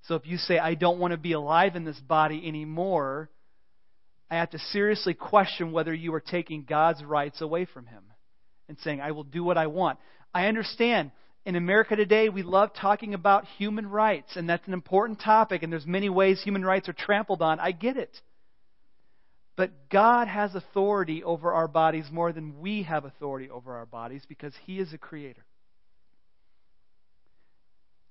So 0.02 0.14
if 0.14 0.26
you 0.26 0.38
say, 0.38 0.58
I 0.58 0.74
don't 0.74 0.98
want 0.98 1.12
to 1.12 1.18
be 1.18 1.32
alive 1.32 1.76
in 1.76 1.84
this 1.84 2.00
body 2.00 2.42
anymore, 2.46 3.30
I 4.30 4.36
have 4.36 4.50
to 4.50 4.58
seriously 4.58 5.14
question 5.14 5.72
whether 5.72 5.92
you 5.92 6.12
are 6.14 6.20
taking 6.20 6.64
God's 6.64 7.04
rights 7.04 7.40
away 7.40 7.66
from 7.66 7.86
Him 7.86 8.02
and 8.68 8.78
saying, 8.80 9.00
I 9.00 9.12
will 9.12 9.24
do 9.24 9.44
what 9.44 9.58
I 9.58 9.66
want. 9.66 9.98
I 10.34 10.46
understand 10.46 11.10
in 11.44 11.56
America 11.56 11.96
today, 11.96 12.28
we 12.28 12.42
love 12.42 12.70
talking 12.74 13.14
about 13.14 13.46
human 13.56 13.86
rights, 13.86 14.36
and 14.36 14.48
that's 14.48 14.66
an 14.66 14.74
important 14.74 15.20
topic, 15.20 15.62
and 15.62 15.72
there's 15.72 15.86
many 15.86 16.10
ways 16.10 16.42
human 16.42 16.64
rights 16.64 16.88
are 16.88 16.94
trampled 16.94 17.40
on. 17.40 17.58
I 17.58 17.72
get 17.72 17.96
it. 17.96 18.20
But 19.58 19.88
God 19.90 20.28
has 20.28 20.54
authority 20.54 21.24
over 21.24 21.52
our 21.52 21.66
bodies 21.66 22.04
more 22.12 22.32
than 22.32 22.60
we 22.60 22.84
have 22.84 23.04
authority 23.04 23.50
over 23.50 23.74
our 23.74 23.86
bodies 23.86 24.22
because 24.28 24.52
He 24.64 24.78
is 24.78 24.92
a 24.92 24.98
creator. 24.98 25.44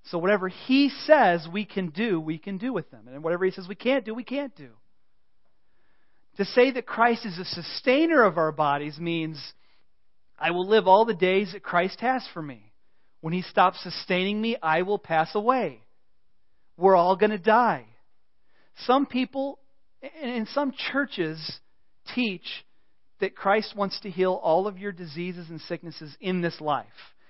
So 0.07 0.17
whatever 0.17 0.49
He 0.49 0.89
says 1.05 1.47
we 1.51 1.63
can 1.63 1.91
do, 1.91 2.19
we 2.19 2.37
can 2.37 2.57
do 2.57 2.73
with 2.73 2.91
them. 2.91 3.07
And 3.07 3.23
whatever 3.23 3.45
He 3.45 3.51
says 3.51 3.65
we 3.65 3.75
can't 3.75 4.03
do, 4.03 4.13
we 4.13 4.25
can't 4.25 4.53
do. 4.57 4.71
To 6.35 6.43
say 6.43 6.71
that 6.71 6.85
Christ 6.85 7.25
is 7.25 7.39
a 7.39 7.45
sustainer 7.45 8.23
of 8.23 8.37
our 8.37 8.51
bodies 8.51 8.99
means 8.99 9.41
I 10.37 10.51
will 10.51 10.67
live 10.67 10.85
all 10.85 11.05
the 11.05 11.13
days 11.13 11.53
that 11.53 11.63
Christ 11.63 12.01
has 12.01 12.27
for 12.33 12.41
me. 12.41 12.73
When 13.21 13.31
He 13.31 13.41
stops 13.41 13.81
sustaining 13.83 14.41
me, 14.41 14.57
I 14.61 14.81
will 14.81 14.99
pass 14.99 15.33
away. 15.33 15.79
We're 16.75 16.97
all 16.97 17.15
going 17.15 17.31
to 17.31 17.37
die. 17.37 17.85
Some 18.79 19.05
people 19.05 19.59
and 20.21 20.47
some 20.49 20.73
churches 20.91 21.59
teach 22.13 22.45
that 23.19 23.35
Christ 23.35 23.75
wants 23.75 23.99
to 24.01 24.09
heal 24.09 24.33
all 24.33 24.67
of 24.67 24.77
your 24.77 24.91
diseases 24.91 25.49
and 25.49 25.59
sicknesses 25.61 26.15
in 26.19 26.41
this 26.41 26.61
life. 26.61 26.85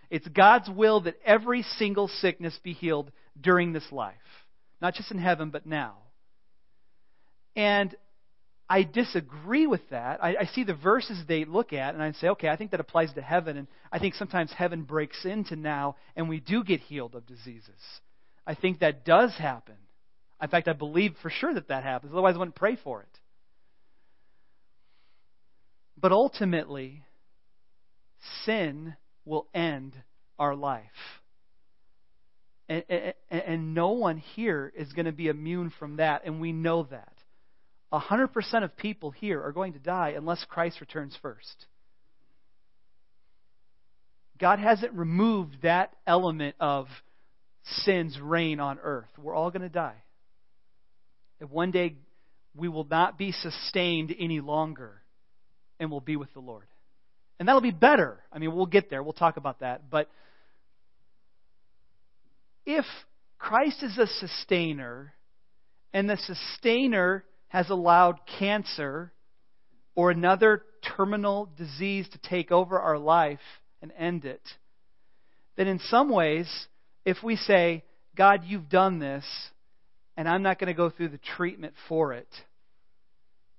It's 0.09 0.27
God's 0.27 0.69
will 0.69 1.01
that 1.01 1.15
every 1.25 1.63
single 1.77 2.07
sickness 2.07 2.57
be 2.63 2.73
healed 2.73 3.11
during 3.39 3.73
this 3.73 3.89
life, 3.91 4.15
not 4.81 4.93
just 4.93 5.11
in 5.11 5.17
heaven, 5.17 5.49
but 5.49 5.65
now. 5.65 5.95
And 7.55 7.95
I 8.69 8.83
disagree 8.83 9.65
with 9.65 9.81
that. 9.89 10.23
I, 10.23 10.35
I, 10.41 10.45
see 10.53 10.63
the 10.63 10.73
verses 10.73 11.23
they 11.27 11.45
look 11.45 11.71
at, 11.71 11.93
and 11.93 12.03
I 12.03 12.11
say, 12.13 12.27
okay, 12.29 12.49
I 12.49 12.57
think 12.57 12.71
that 12.71 12.79
applies 12.81 13.13
to 13.13 13.21
heaven. 13.21 13.57
And 13.57 13.67
I 13.91 13.99
think 13.99 14.13
sometimes 14.15 14.51
heaven 14.51 14.83
breaks 14.83 15.23
into 15.25 15.55
now, 15.55 15.95
and 16.15 16.27
we 16.27 16.41
do 16.41 16.63
get 16.63 16.81
healed 16.81 17.15
of 17.15 17.25
diseases. 17.25 17.79
I 18.45 18.55
think 18.55 18.79
that 18.79 19.05
does 19.05 19.33
happen. 19.37 19.75
In 20.41 20.49
fact, 20.49 20.67
I 20.67 20.73
believe 20.73 21.15
for 21.21 21.29
sure 21.29 21.53
that 21.53 21.69
that 21.69 21.83
happens. 21.83 22.13
Otherwise, 22.13 22.35
I 22.35 22.39
wouldn't 22.39 22.55
pray 22.55 22.77
for 22.83 23.01
it. 23.01 23.19
But 25.99 26.11
ultimately, 26.11 27.03
sin 28.45 28.95
will 29.25 29.47
end 29.53 29.93
our 30.37 30.55
life. 30.55 30.83
And, 32.69 32.83
and, 32.89 33.13
and 33.31 33.73
no 33.73 33.91
one 33.91 34.17
here 34.17 34.71
is 34.75 34.93
going 34.93 35.05
to 35.05 35.11
be 35.11 35.27
immune 35.27 35.71
from 35.79 35.97
that, 35.97 36.23
and 36.25 36.39
we 36.39 36.51
know 36.51 36.83
that. 36.83 37.13
100% 37.91 38.63
of 38.63 38.75
people 38.75 39.11
here 39.11 39.41
are 39.41 39.53
going 39.53 39.73
to 39.73 39.79
die 39.79 40.13
unless 40.17 40.45
Christ 40.47 40.81
returns 40.81 41.17
first. 41.21 41.65
God 44.37 44.59
hasn't 44.59 44.93
removed 44.93 45.61
that 45.63 45.95
element 46.05 46.55
of 46.59 46.87
sin's 47.63 48.19
reign 48.19 48.59
on 48.59 48.77
earth. 48.83 49.09
We're 49.17 49.33
all 49.33 49.49
going 49.49 49.61
to 49.61 49.69
die. 49.69 49.95
And 51.39 51.49
one 51.49 51.71
day 51.71 51.95
we 52.55 52.67
will 52.67 52.87
not 52.89 53.17
be 53.17 53.31
sustained 53.31 54.13
any 54.17 54.39
longer 54.39 55.01
and 55.79 55.91
we'll 55.91 55.99
be 55.99 56.15
with 56.15 56.33
the 56.33 56.39
Lord. 56.39 56.65
And 57.39 57.47
that'll 57.47 57.61
be 57.61 57.71
better. 57.71 58.17
I 58.31 58.39
mean, 58.39 58.55
we'll 58.55 58.65
get 58.65 58.89
there. 58.89 59.03
We'll 59.03 59.13
talk 59.13 59.37
about 59.37 59.59
that. 59.59 59.89
But 59.89 60.09
if 62.65 62.85
Christ 63.37 63.83
is 63.83 63.97
a 63.97 64.07
sustainer 64.07 65.13
and 65.93 66.09
the 66.09 66.17
sustainer 66.17 67.23
has 67.49 67.69
allowed 67.69 68.19
cancer 68.39 69.13
or 69.95 70.11
another 70.11 70.63
terminal 70.95 71.49
disease 71.57 72.07
to 72.09 72.17
take 72.29 72.51
over 72.51 72.79
our 72.79 72.97
life 72.97 73.39
and 73.81 73.91
end 73.97 74.25
it, 74.25 74.41
then 75.55 75.67
in 75.67 75.79
some 75.79 76.09
ways, 76.09 76.47
if 77.05 77.17
we 77.23 77.35
say, 77.35 77.83
God, 78.15 78.41
you've 78.45 78.69
done 78.69 78.99
this, 78.99 79.23
and 80.17 80.27
I'm 80.27 80.43
not 80.43 80.59
going 80.59 80.67
to 80.67 80.73
go 80.73 80.89
through 80.89 81.09
the 81.09 81.19
treatment 81.37 81.75
for 81.87 82.11
it, 82.13 82.27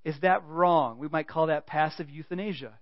is 0.04 0.16
that 0.20 0.44
wrong? 0.46 0.98
We 0.98 1.08
might 1.08 1.28
call 1.28 1.46
that 1.46 1.66
passive 1.66 2.10
euthanasia. 2.10 2.78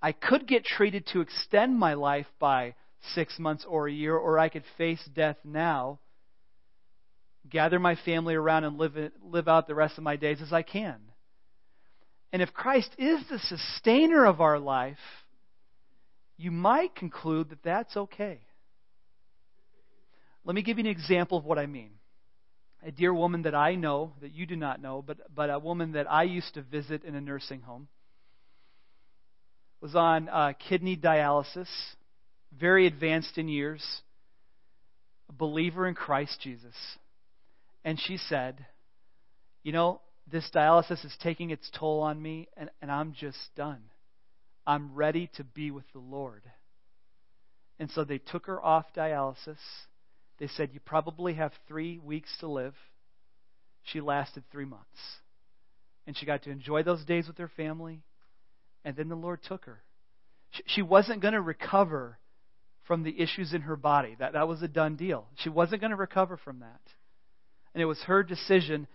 I 0.00 0.12
could 0.12 0.46
get 0.46 0.64
treated 0.64 1.06
to 1.08 1.20
extend 1.20 1.78
my 1.78 1.94
life 1.94 2.26
by 2.38 2.74
six 3.14 3.38
months 3.38 3.66
or 3.68 3.88
a 3.88 3.92
year, 3.92 4.16
or 4.16 4.38
I 4.38 4.48
could 4.48 4.64
face 4.78 5.02
death 5.14 5.36
now 5.44 5.98
gather 7.48 7.78
my 7.78 7.96
family 8.04 8.34
around 8.34 8.64
and 8.64 8.78
live, 8.78 8.96
live 9.22 9.48
out 9.48 9.66
the 9.66 9.74
rest 9.74 9.98
of 9.98 10.04
my 10.04 10.16
days 10.16 10.40
as 10.40 10.52
I 10.52 10.62
can. 10.62 10.96
And 12.32 12.42
if 12.42 12.52
Christ 12.52 12.90
is 12.98 13.20
the 13.28 13.38
sustainer 13.38 14.24
of 14.24 14.40
our 14.40 14.58
life, 14.58 14.98
you 16.36 16.50
might 16.50 16.94
conclude 16.94 17.50
that 17.50 17.62
that's 17.62 17.96
okay. 17.96 18.40
Let 20.44 20.54
me 20.54 20.62
give 20.62 20.78
you 20.78 20.84
an 20.84 20.90
example 20.90 21.38
of 21.38 21.44
what 21.44 21.58
I 21.58 21.66
mean. 21.66 21.92
A 22.86 22.92
dear 22.92 23.14
woman 23.14 23.42
that 23.42 23.54
I 23.54 23.76
know, 23.76 24.12
that 24.20 24.32
you 24.32 24.44
do 24.44 24.56
not 24.56 24.80
know, 24.80 25.02
but, 25.04 25.34
but 25.34 25.48
a 25.48 25.58
woman 25.58 25.92
that 25.92 26.10
I 26.10 26.24
used 26.24 26.52
to 26.54 26.62
visit 26.62 27.02
in 27.02 27.14
a 27.14 27.20
nursing 27.20 27.62
home. 27.62 27.88
was 29.80 29.94
on 29.94 30.28
uh, 30.28 30.52
kidney 30.68 30.96
dialysis, 30.96 31.68
very 32.58 32.86
advanced 32.86 33.38
in 33.38 33.48
years, 33.48 33.82
a 35.30 35.32
believer 35.32 35.88
in 35.88 35.94
Christ 35.94 36.38
Jesus. 36.42 36.74
And 37.84 37.98
she 37.98 38.18
said, 38.18 38.66
You 39.62 39.72
know, 39.72 40.02
this 40.30 40.50
dialysis 40.54 41.04
is 41.06 41.16
taking 41.22 41.50
its 41.50 41.70
toll 41.78 42.00
on 42.02 42.20
me, 42.20 42.48
and, 42.54 42.70
and 42.82 42.90
I'm 42.90 43.14
just 43.14 43.38
done. 43.56 43.82
I'm 44.66 44.94
ready 44.94 45.30
to 45.36 45.44
be 45.44 45.70
with 45.70 45.84
the 45.92 46.00
Lord. 46.00 46.42
And 47.78 47.90
so 47.90 48.04
they 48.04 48.18
took 48.18 48.46
her 48.46 48.62
off 48.62 48.86
dialysis. 48.96 49.58
They 50.38 50.48
said, 50.48 50.70
You 50.72 50.80
probably 50.80 51.34
have 51.34 51.52
three 51.68 51.98
weeks 51.98 52.34
to 52.40 52.48
live. 52.48 52.74
She 53.84 54.00
lasted 54.00 54.44
three 54.50 54.64
months. 54.64 54.86
And 56.06 56.16
she 56.16 56.26
got 56.26 56.42
to 56.44 56.50
enjoy 56.50 56.82
those 56.82 57.04
days 57.04 57.26
with 57.26 57.38
her 57.38 57.50
family. 57.56 58.02
And 58.84 58.96
then 58.96 59.08
the 59.08 59.14
Lord 59.14 59.40
took 59.42 59.64
her. 59.64 59.82
She 60.66 60.82
wasn't 60.82 61.22
going 61.22 61.34
to 61.34 61.40
recover 61.40 62.18
from 62.86 63.02
the 63.02 63.18
issues 63.18 63.54
in 63.54 63.62
her 63.62 63.76
body. 63.76 64.14
That, 64.18 64.34
that 64.34 64.46
was 64.46 64.62
a 64.62 64.68
done 64.68 64.96
deal. 64.96 65.26
She 65.36 65.48
wasn't 65.48 65.80
going 65.80 65.90
to 65.90 65.96
recover 65.96 66.36
from 66.36 66.60
that. 66.60 66.80
And 67.72 67.82
it 67.82 67.86
was 67.86 67.98
her 68.02 68.22
decision 68.22 68.86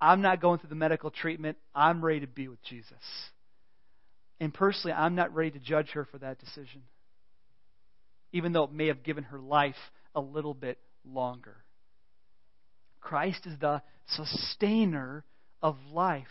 I'm 0.00 0.20
not 0.20 0.40
going 0.40 0.60
through 0.60 0.68
the 0.68 0.76
medical 0.76 1.10
treatment. 1.10 1.56
I'm 1.74 2.04
ready 2.04 2.20
to 2.20 2.26
be 2.26 2.48
with 2.48 2.62
Jesus. 2.62 2.92
And 4.40 4.54
personally, 4.54 4.92
I'm 4.92 5.14
not 5.14 5.34
ready 5.34 5.50
to 5.52 5.58
judge 5.58 5.90
her 5.90 6.04
for 6.04 6.18
that 6.18 6.38
decision, 6.38 6.82
even 8.32 8.52
though 8.52 8.64
it 8.64 8.72
may 8.72 8.86
have 8.86 9.02
given 9.02 9.24
her 9.24 9.40
life 9.40 9.74
a 10.14 10.20
little 10.20 10.54
bit 10.54 10.78
longer. 11.04 11.56
Christ 13.00 13.46
is 13.46 13.58
the 13.58 13.82
sustainer 14.06 15.24
of 15.62 15.76
life 15.92 16.26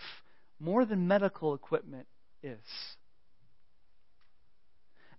more 0.59 0.85
than 0.85 1.07
medical 1.07 1.53
equipment 1.53 2.07
is. 2.43 2.57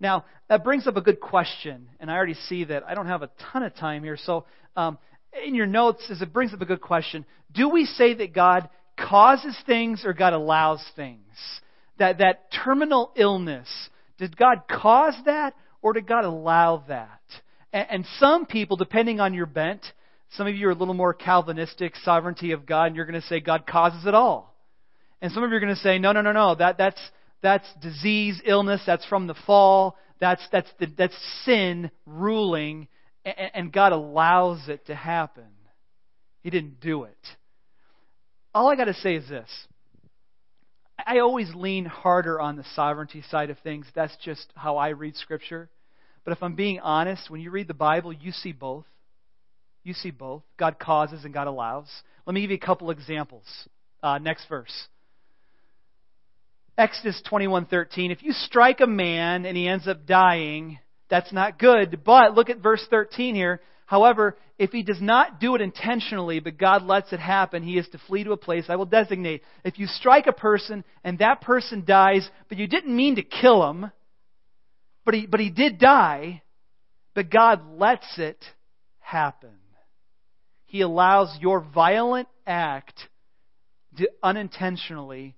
Now, 0.01 0.25
that 0.49 0.63
brings 0.63 0.87
up 0.87 0.97
a 0.97 1.01
good 1.01 1.21
question, 1.21 1.89
and 1.99 2.11
I 2.11 2.15
already 2.15 2.35
see 2.35 2.65
that 2.65 2.85
I 2.87 2.95
don't 2.95 3.07
have 3.07 3.23
a 3.23 3.31
ton 3.53 3.63
of 3.65 3.75
time 3.75 4.05
here. 4.05 4.17
So, 4.17 4.45
um, 4.77 4.99
in 5.45 5.55
your 5.55 5.67
notes, 5.67 6.05
as 6.11 6.23
it 6.23 6.33
brings 6.33 6.55
up 6.55 6.61
a 6.61 6.67
good 6.67 6.81
question, 6.81 7.27
do 7.53 7.69
we 7.69 7.85
say 7.85 8.15
that 8.15 8.33
God 8.33 8.69
causes 8.97 9.57
things 9.67 10.05
or 10.05 10.13
God 10.13 10.33
allows 10.33 10.85
things? 10.95 11.23
That, 11.99 12.19
that 12.19 12.53
terminal 12.65 13.13
illness, 13.17 13.69
did 14.19 14.37
God 14.37 14.63
cause 14.71 15.15
that 15.25 15.55
or 15.83 15.93
did 15.93 16.07
God 16.07 16.25
allow 16.25 16.85
that? 16.89 17.21
And, 17.73 18.07
some 18.19 18.47
people, 18.47 18.77
depending 18.77 19.21
on 19.21 19.35
your 19.35 19.47
bent, 19.47 19.85
some 20.31 20.47
of 20.47 20.55
you 20.55 20.69
are 20.69 20.73
a 20.73 20.75
little 20.75 20.95
more 20.95 21.13
Calvinistic, 21.13 21.95
sovereignty 21.97 22.53
of 22.53 22.65
God, 22.65 22.87
and 22.87 22.97
you're 22.97 23.05
going 23.05 23.21
to 23.21 23.27
say 23.27 23.41
God 23.41 23.67
causes 23.67 24.07
it 24.07 24.15
all. 24.15 24.55
And 25.21 25.33
some 25.33 25.43
of 25.43 25.51
you 25.51 25.57
are 25.57 25.61
going 25.61 25.75
to 25.75 25.81
say, 25.81 25.99
no, 25.99 26.13
no, 26.13 26.23
no, 26.23 26.33
no, 26.33 26.55
that, 26.55 26.79
that's, 26.79 27.01
that's 27.43 27.67
disease, 27.83 28.41
illness, 28.45 28.81
that's 28.87 29.05
from 29.07 29.27
the 29.27 29.35
fall, 29.47 29.97
that's, 30.21 30.43
that's, 30.51 30.71
the, 30.79 30.87
that's 30.97 31.17
sin 31.45 31.91
ruling, 32.07 32.89
and, 33.25 33.51
and 33.55 33.73
God 33.73 33.93
allows 33.93 34.69
it 34.69 34.87
to 34.87 34.95
happen. 34.95 35.45
He 36.43 36.51
didn't 36.51 36.81
do 36.81 37.05
it. 37.05 37.17
All 38.55 38.69
I 38.69 38.77
got 38.77 38.85
to 38.85 38.95
say 38.95 39.17
is 39.17 39.29
this. 39.29 39.49
I 41.07 41.19
always 41.19 41.55
lean 41.55 41.85
harder 41.85 42.41
on 42.41 42.57
the 42.57 42.65
sovereignty 42.75 43.23
side 43.31 43.51
of 43.51 43.59
things. 43.59 43.87
That's 43.95 44.17
just 44.25 44.47
how 44.57 44.77
I 44.77 44.91
read 44.91 45.17
Scripture. 45.17 45.69
But 46.29 46.37
if 46.37 46.43
I'm 46.43 46.57
being 46.57 46.79
honest, 46.81 47.31
when 47.31 47.41
you 47.41 47.51
read 47.51 47.69
the 47.69 47.73
Bible, 47.73 48.13
you 48.13 48.33
see 48.33 48.53
both. 48.53 48.85
You 49.83 49.95
see 49.95 50.11
both. 50.11 50.43
God 50.59 50.79
causes 50.79 51.25
and 51.25 51.33
God 51.33 51.47
allows. 51.47 51.87
Let 52.27 52.35
me 52.35 52.43
give 52.43 52.51
you 52.51 52.59
a 52.59 52.61
couple 52.61 52.91
examples. 52.91 53.47
Uh, 54.03 54.19
next 54.19 54.47
verse. 54.47 54.89
Exodus 56.77 57.23
21:13. 57.31 58.11
If 58.11 58.23
you 58.23 58.33
strike 58.33 58.81
a 58.81 58.87
man 58.87 59.47
and 59.47 59.57
he 59.57 59.67
ends 59.67 59.89
up 59.89 60.05
dying, 60.05 60.79
that's 61.09 61.33
not 61.33 61.59
good. 61.59 62.05
But 62.05 62.35
look 62.35 62.51
at 62.51 62.59
verse 62.59 62.87
13 62.91 63.35
here. 63.35 63.63
However, 63.87 64.37
if 64.59 64.71
he 64.71 64.83
does 64.83 65.01
not 65.01 65.41
do 65.41 65.55
it 65.55 65.63
intentionally, 65.63 66.41
but 66.41 66.59
God 66.59 66.83
lets 66.83 67.11
it 67.15 67.21
happen, 67.21 67.63
he 67.63 67.79
is 67.79 67.89
to 67.89 67.99
flee 68.07 68.25
to 68.25 68.33
a 68.33 68.37
place 68.37 68.67
I 68.69 68.77
will 68.77 68.85
designate. 68.85 69.43
If 69.65 69.79
you 69.79 69.87
strike 69.87 70.27
a 70.27 70.33
person 70.33 70.85
and 71.03 71.21
that 71.21 71.41
person 71.41 71.87
dies, 71.87 72.29
but 72.51 72.59
you 72.59 72.67
didn't 72.67 72.95
mean 72.95 73.17
to 73.17 73.23
kill 73.23 73.67
him, 73.71 73.91
but 75.09 75.15
he, 75.15 75.25
but 75.25 75.41
he 75.41 75.49
did 75.49 75.79
die, 75.79 76.43
but 77.15 77.31
God 77.31 77.63
lets 77.79 78.19
it 78.19 78.45
happen. 78.99 79.55
He 80.67 80.83
allows 80.83 81.35
your 81.41 81.61
violent 81.61 82.29
act 82.47 82.93
to 83.97 84.11
unintentionally 84.23 85.35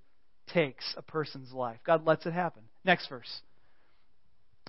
takes 0.53 0.93
a 0.97 1.03
person's 1.03 1.53
life. 1.53 1.79
God 1.87 2.05
lets 2.05 2.27
it 2.27 2.33
happen. 2.33 2.63
Next 2.85 3.09
verse. 3.09 3.31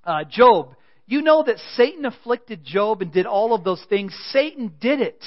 Uh, 0.05 0.23
Job. 0.29 0.75
You 1.07 1.23
know 1.23 1.41
that 1.47 1.57
Satan 1.75 2.05
afflicted 2.05 2.63
Job 2.63 3.01
and 3.01 3.11
did 3.11 3.25
all 3.25 3.55
of 3.55 3.63
those 3.63 3.83
things. 3.89 4.15
Satan 4.29 4.71
did 4.79 5.01
it. 5.01 5.23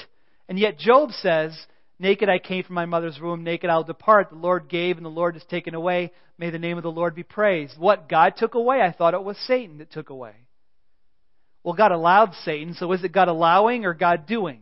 And 0.49 0.57
yet 0.57 0.79
Job 0.79 1.11
says, 1.11 1.59
Naked 1.99 2.29
I 2.29 2.39
came 2.39 2.65
from 2.65 2.75
my 2.75 2.87
mother's 2.87 3.21
womb, 3.21 3.45
naked 3.45 3.71
I'll 3.71 3.85
depart. 3.85 4.31
The 4.31 4.37
Lord 4.37 4.69
gave 4.69 4.97
and 4.97 5.07
the 5.07 5.11
Lord 5.11 5.35
has 5.35 5.45
taken 5.45 5.75
away. 5.75 6.13
May 6.39 6.51
the 6.51 6.59
name 6.59 6.77
of 6.77 6.83
the 6.83 6.91
Lord 6.91 7.15
be 7.15 7.23
praised. 7.23 7.79
What 7.79 8.09
God 8.09 8.35
took 8.37 8.55
away? 8.55 8.81
I 8.81 8.93
thought 8.93 9.15
it 9.15 9.23
was 9.23 9.37
Satan 9.47 9.79
that 9.79 9.93
took 9.93 10.11
away. 10.11 10.35
Well, 11.63 11.75
God 11.75 11.93
allowed 11.93 12.35
Satan, 12.45 12.75
so 12.75 12.93
is 12.93 13.05
it 13.05 13.13
God 13.13 13.29
allowing 13.29 13.85
or 13.85 13.95
God 13.95 14.27
doing? 14.27 14.61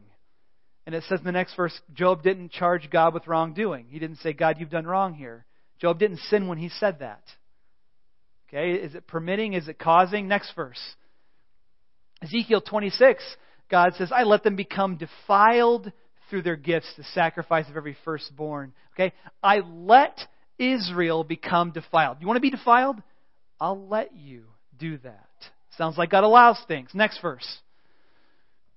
And 0.87 0.95
it 0.95 1.05
says 1.09 1.21
in 1.21 1.25
the 1.25 1.33
next 1.33 1.55
verse, 1.57 1.79
Job 1.95 2.23
didn't 2.23 2.53
charge 2.53 2.91
God 2.91 3.15
with 3.15 3.27
wrongdoing. 3.27 3.87
He 3.89 3.99
didn't 3.99 4.19
say, 4.19 4.33
God, 4.33 4.57
you've 4.59 4.71
done 4.71 4.87
wrong 4.87 5.15
here. 5.15 5.47
Job 5.81 5.99
didn't 5.99 6.21
sin 6.29 6.49
when 6.49 6.59
he 6.59 6.69
said 6.69 7.01
that. 7.01 7.23
Okay, 8.49 8.73
is 8.73 8.95
it 8.95 9.07
permitting? 9.07 9.55
Is 9.55 9.69
it 9.69 9.79
causing? 9.79 10.29
Next 10.29 10.55
verse. 10.55 10.81
Ezekiel 12.23 12.61
26, 12.61 13.23
God 13.71 13.95
says, 13.97 14.13
I 14.13 14.23
let 14.23 14.45
them 14.45 14.55
become 14.55 14.97
defiled 14.97 15.91
through 16.33 16.41
their 16.41 16.57
gifts, 16.57 16.91
the 16.97 17.05
sacrifice 17.13 17.69
of 17.69 17.77
every 17.77 17.95
firstborn. 18.07 18.73
Okay? 18.95 19.13
I 19.43 19.59
let 19.59 20.19
Israel 20.59 21.25
become 21.25 21.73
defiled. 21.73 22.17
You 22.23 22.27
want 22.27 22.39
to 22.39 22.41
be 22.41 22.49
defiled? 22.49 23.03
I'll 23.61 23.87
let 23.87 24.17
you 24.17 24.45
do 24.79 24.97
that. 24.99 25.29
Sounds 25.77 25.99
like 25.99 26.09
God 26.09 26.25
allows 26.25 26.59
things. 26.67 26.89
Next 26.95 27.21
verse. 27.21 27.47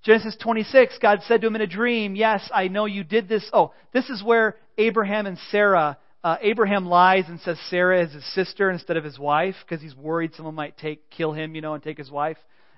Genesis 0.03 0.35
26, 0.41 0.97
God 1.01 1.19
said 1.25 1.39
to 1.39 1.47
him 1.47 1.55
in 1.55 1.61
a 1.61 1.67
dream, 1.67 2.17
Yes, 2.17 2.47
I 2.53 2.67
know 2.67 2.85
you 2.87 3.05
did 3.05 3.29
this. 3.29 3.49
Oh, 3.53 3.71
this 3.93 4.09
is 4.09 4.21
where 4.21 4.57
Abraham 4.77 5.25
and 5.25 5.37
Sarah 5.49 5.97
uh, 6.25 6.37
Abraham 6.41 6.87
lies 6.87 7.25
and 7.27 7.39
says 7.41 7.55
Sarah 7.69 8.03
is 8.03 8.11
his 8.11 8.33
sister 8.33 8.71
instead 8.71 8.97
of 8.97 9.03
his 9.03 9.19
wife 9.19 9.53
because 9.63 9.79
he's 9.79 9.95
worried 9.95 10.33
someone 10.33 10.55
might 10.55 10.75
take 10.75 11.11
kill 11.11 11.33
him, 11.33 11.53
you 11.53 11.61
know, 11.61 11.75
and 11.75 11.83
take 11.83 11.99
his 11.99 12.09
wife. 12.09 12.37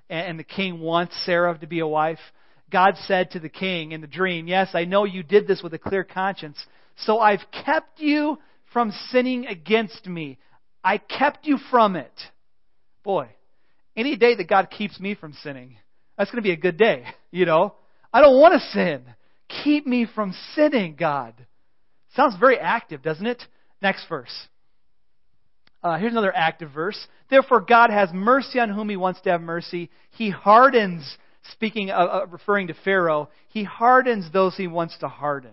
And, 0.09 0.27
and 0.27 0.39
the 0.39 0.43
king 0.43 0.81
wants 0.81 1.15
Sarah 1.25 1.57
to 1.57 1.65
be 1.65 1.79
a 1.79 1.87
wife. 1.87 2.19
God 2.69 2.95
said 3.05 3.31
to 3.31 3.39
the 3.39 3.49
king 3.49 3.91
in 3.91 4.01
the 4.01 4.07
dream, 4.07 4.47
"Yes, 4.47 4.69
I 4.73 4.85
know 4.85 5.05
you 5.05 5.23
did 5.23 5.47
this 5.47 5.63
with 5.63 5.73
a 5.73 5.79
clear 5.79 6.03
conscience, 6.03 6.57
so 6.97 7.19
I've 7.19 7.49
kept 7.51 7.99
you 7.99 8.39
from 8.73 8.91
sinning 9.09 9.47
against 9.47 10.05
me. 10.07 10.37
I 10.83 10.97
kept 10.97 11.45
you 11.45 11.57
from 11.57 11.95
it." 11.95 12.31
Boy, 13.03 13.29
any 13.95 14.15
day 14.15 14.35
that 14.35 14.49
God 14.49 14.69
keeps 14.69 14.99
me 14.99 15.15
from 15.15 15.33
sinning, 15.33 15.77
that's 16.17 16.29
going 16.29 16.43
to 16.43 16.47
be 16.47 16.53
a 16.53 16.57
good 16.57 16.77
day, 16.77 17.05
you 17.31 17.45
know. 17.45 17.75
I 18.13 18.21
don't 18.21 18.39
want 18.39 18.53
to 18.53 18.67
sin. 18.69 19.03
Keep 19.63 19.85
me 19.85 20.05
from 20.05 20.33
sinning, 20.55 20.95
God. 20.95 21.33
Sounds 22.15 22.35
very 22.39 22.57
active, 22.57 23.01
doesn't 23.01 23.25
it? 23.25 23.43
Next 23.81 24.07
verse. 24.07 24.47
Uh, 25.83 25.97
here's 25.97 26.11
another 26.11 26.35
active 26.35 26.71
verse. 26.71 27.07
Therefore, 27.29 27.61
God 27.61 27.91
has 27.91 28.09
mercy 28.11 28.59
on 28.59 28.69
whom 28.69 28.89
He 28.89 28.97
wants 28.97 29.21
to 29.21 29.29
have 29.29 29.41
mercy. 29.41 29.89
He 30.11 30.29
hardens, 30.29 31.17
speaking, 31.51 31.91
uh, 31.91 32.25
referring 32.29 32.67
to 32.67 32.75
Pharaoh, 32.83 33.29
He 33.49 33.63
hardens 33.63 34.31
those 34.31 34.55
He 34.55 34.67
wants 34.67 34.97
to 34.99 35.07
harden. 35.07 35.51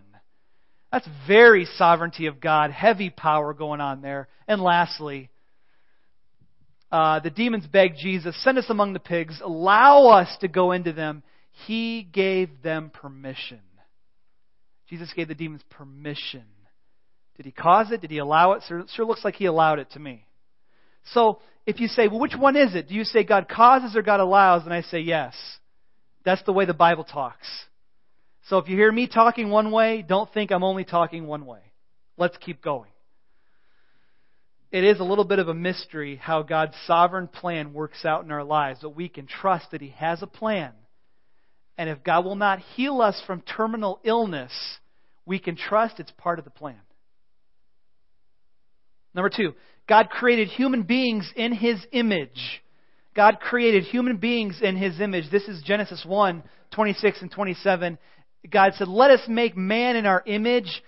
That's 0.93 1.09
very 1.27 1.67
sovereignty 1.77 2.27
of 2.27 2.41
God, 2.41 2.71
heavy 2.71 3.11
power 3.11 3.53
going 3.53 3.81
on 3.81 4.01
there. 4.01 4.29
And 4.47 4.63
lastly, 4.63 5.31
uh, 6.93 7.19
the 7.19 7.31
demons 7.31 7.67
begged 7.67 7.99
Jesus, 7.99 8.41
send 8.45 8.59
us 8.59 8.67
among 8.69 8.93
the 8.93 9.01
pigs, 9.01 9.41
allow 9.43 10.07
us 10.07 10.29
to 10.43 10.49
go 10.49 10.71
into 10.71 10.93
them. 10.93 11.25
He 11.67 12.03
gave 12.03 12.63
them 12.63 12.91
permission. 12.91 13.61
Jesus 14.89 15.13
gave 15.13 15.27
the 15.27 15.35
demons 15.35 15.63
permission. 15.71 16.45
Did 17.37 17.47
he 17.47 17.53
cause 17.53 17.91
it? 17.91 18.01
Did 18.01 18.13
he 18.13 18.19
allow 18.19 18.53
it? 18.53 18.63
Sure, 18.69 18.85
sure 18.95 19.07
looks 19.07 19.25
like 19.25 19.35
he 19.35 19.47
allowed 19.47 19.81
it 19.81 19.91
to 19.93 19.99
me. 19.99 20.25
So 21.13 21.41
if 21.67 21.81
you 21.81 21.89
say, 21.89 22.07
well, 22.07 22.21
which 22.21 22.37
one 22.37 22.57
is 22.57 22.75
it? 22.75 22.89
Do 22.89 22.95
you 22.95 23.05
say 23.05 23.25
God 23.25 23.49
causes 23.49 23.97
or 23.97 24.03
God 24.03 24.21
allows? 24.21 24.65
And 24.65 24.73
I 24.73 24.83
say 24.83 25.01
yes. 25.01 25.35
That's 26.25 26.43
the 26.45 26.53
way 26.53 26.65
the 26.65 26.75
Bible 26.75 27.05
talks. 27.05 27.47
So 28.49 28.59
if 28.59 28.69
you 28.69 28.77
hear 28.77 28.93
me 28.93 29.07
talking 29.07 29.51
one 29.51 29.71
way, 29.71 30.03
don't 30.03 30.33
think 30.33 30.51
I'm 30.51 30.65
only 30.65 30.85
talking 30.85 31.27
one 31.27 31.47
way. 31.47 31.61
Let's 32.17 32.37
keep 32.39 32.63
going. 32.63 32.91
It 34.71 34.85
is 34.85 34.99
a 34.99 35.05
little 35.05 35.25
bit 35.25 35.39
of 35.39 35.49
a 35.49 35.55
mystery 35.55 36.17
how 36.17 36.43
God's 36.43 36.75
sovereign 36.87 37.29
plan 37.29 37.73
works 37.73 38.05
out 38.05 38.25
in 38.25 38.33
our 38.33 38.43
lives, 38.43 38.81
but 38.83 38.97
we 38.97 39.09
can 39.09 39.27
trust 39.27 39.71
that 39.71 39.81
He 39.81 39.91
has 39.91 40.21
a 40.21 40.27
plan. 40.27 40.73
And 41.79 41.89
if 41.89 42.03
God 42.03 42.25
will 42.25 42.37
not 42.37 42.59
heal 42.59 43.01
us 43.01 43.21
from 43.27 43.41
terminal 43.41 44.01
illness, 44.05 44.53
we 45.25 45.39
can 45.39 45.57
trust 45.57 46.01
it's 46.01 46.13
part 46.19 46.39
of 46.39 46.45
the 46.45 46.51
plan. 46.51 46.81
Number 49.15 49.31
two, 49.31 49.55
God 49.89 50.11
created 50.11 50.49
human 50.49 50.83
beings 50.83 51.31
in 51.37 51.53
His 51.53 51.79
image. 51.93 52.63
God 53.14 53.38
created 53.40 53.85
human 53.85 54.16
beings 54.16 54.59
in 54.61 54.77
His 54.77 55.00
image. 55.00 55.31
This 55.31 55.44
is 55.44 55.62
Genesis 55.62 56.05
1 56.07 56.42
26 56.72 57.22
and 57.22 57.31
27. 57.31 57.98
God 58.50 58.72
said, 58.74 58.88
Let 58.88 59.11
us 59.11 59.20
make 59.29 59.57
man 59.57 59.94
in 59.94 60.07
our 60.07 60.22
image, 60.27 60.83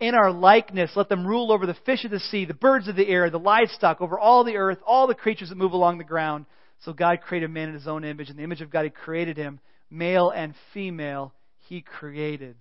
in 0.00 0.14
our 0.14 0.30
likeness. 0.30 0.92
Let 0.96 1.10
them 1.10 1.26
rule 1.26 1.52
over 1.52 1.66
the 1.66 1.76
fish 1.84 2.04
of 2.04 2.10
the 2.10 2.20
sea, 2.20 2.46
the 2.46 2.54
birds 2.54 2.88
of 2.88 2.96
the 2.96 3.06
air, 3.06 3.28
the 3.28 3.38
livestock, 3.38 4.00
over 4.00 4.18
all 4.18 4.44
the 4.44 4.56
earth, 4.56 4.78
all 4.86 5.06
the 5.06 5.14
creatures 5.14 5.50
that 5.50 5.58
move 5.58 5.72
along 5.72 5.98
the 5.98 6.04
ground. 6.04 6.46
So 6.80 6.92
God 6.92 7.20
created 7.20 7.50
man 7.50 7.68
in 7.68 7.74
His 7.74 7.86
own 7.86 8.04
image. 8.04 8.30
In 8.30 8.36
the 8.36 8.44
image 8.44 8.62
of 8.62 8.70
God, 8.70 8.84
He 8.84 8.90
created 8.90 9.36
him. 9.36 9.60
Male 9.90 10.30
and 10.30 10.54
female, 10.72 11.34
He 11.68 11.82
created 11.82 12.56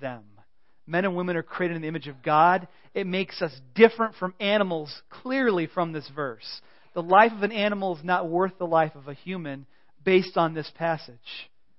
them. 0.00 0.24
Men 0.86 1.04
and 1.04 1.14
women 1.14 1.36
are 1.36 1.42
created 1.42 1.76
in 1.76 1.82
the 1.82 1.88
image 1.88 2.08
of 2.08 2.22
God. 2.22 2.66
It 2.94 3.06
makes 3.06 3.42
us 3.42 3.52
different 3.74 4.16
from 4.16 4.34
animals, 4.40 4.92
clearly 5.08 5.66
from 5.66 5.92
this 5.92 6.08
verse. 6.14 6.60
The 6.94 7.02
life 7.02 7.32
of 7.32 7.42
an 7.42 7.52
animal 7.52 7.96
is 7.96 8.04
not 8.04 8.28
worth 8.28 8.58
the 8.58 8.66
life 8.66 8.94
of 8.96 9.08
a 9.08 9.14
human 9.14 9.66
based 10.04 10.36
on 10.36 10.54
this 10.54 10.70
passage. 10.76 11.18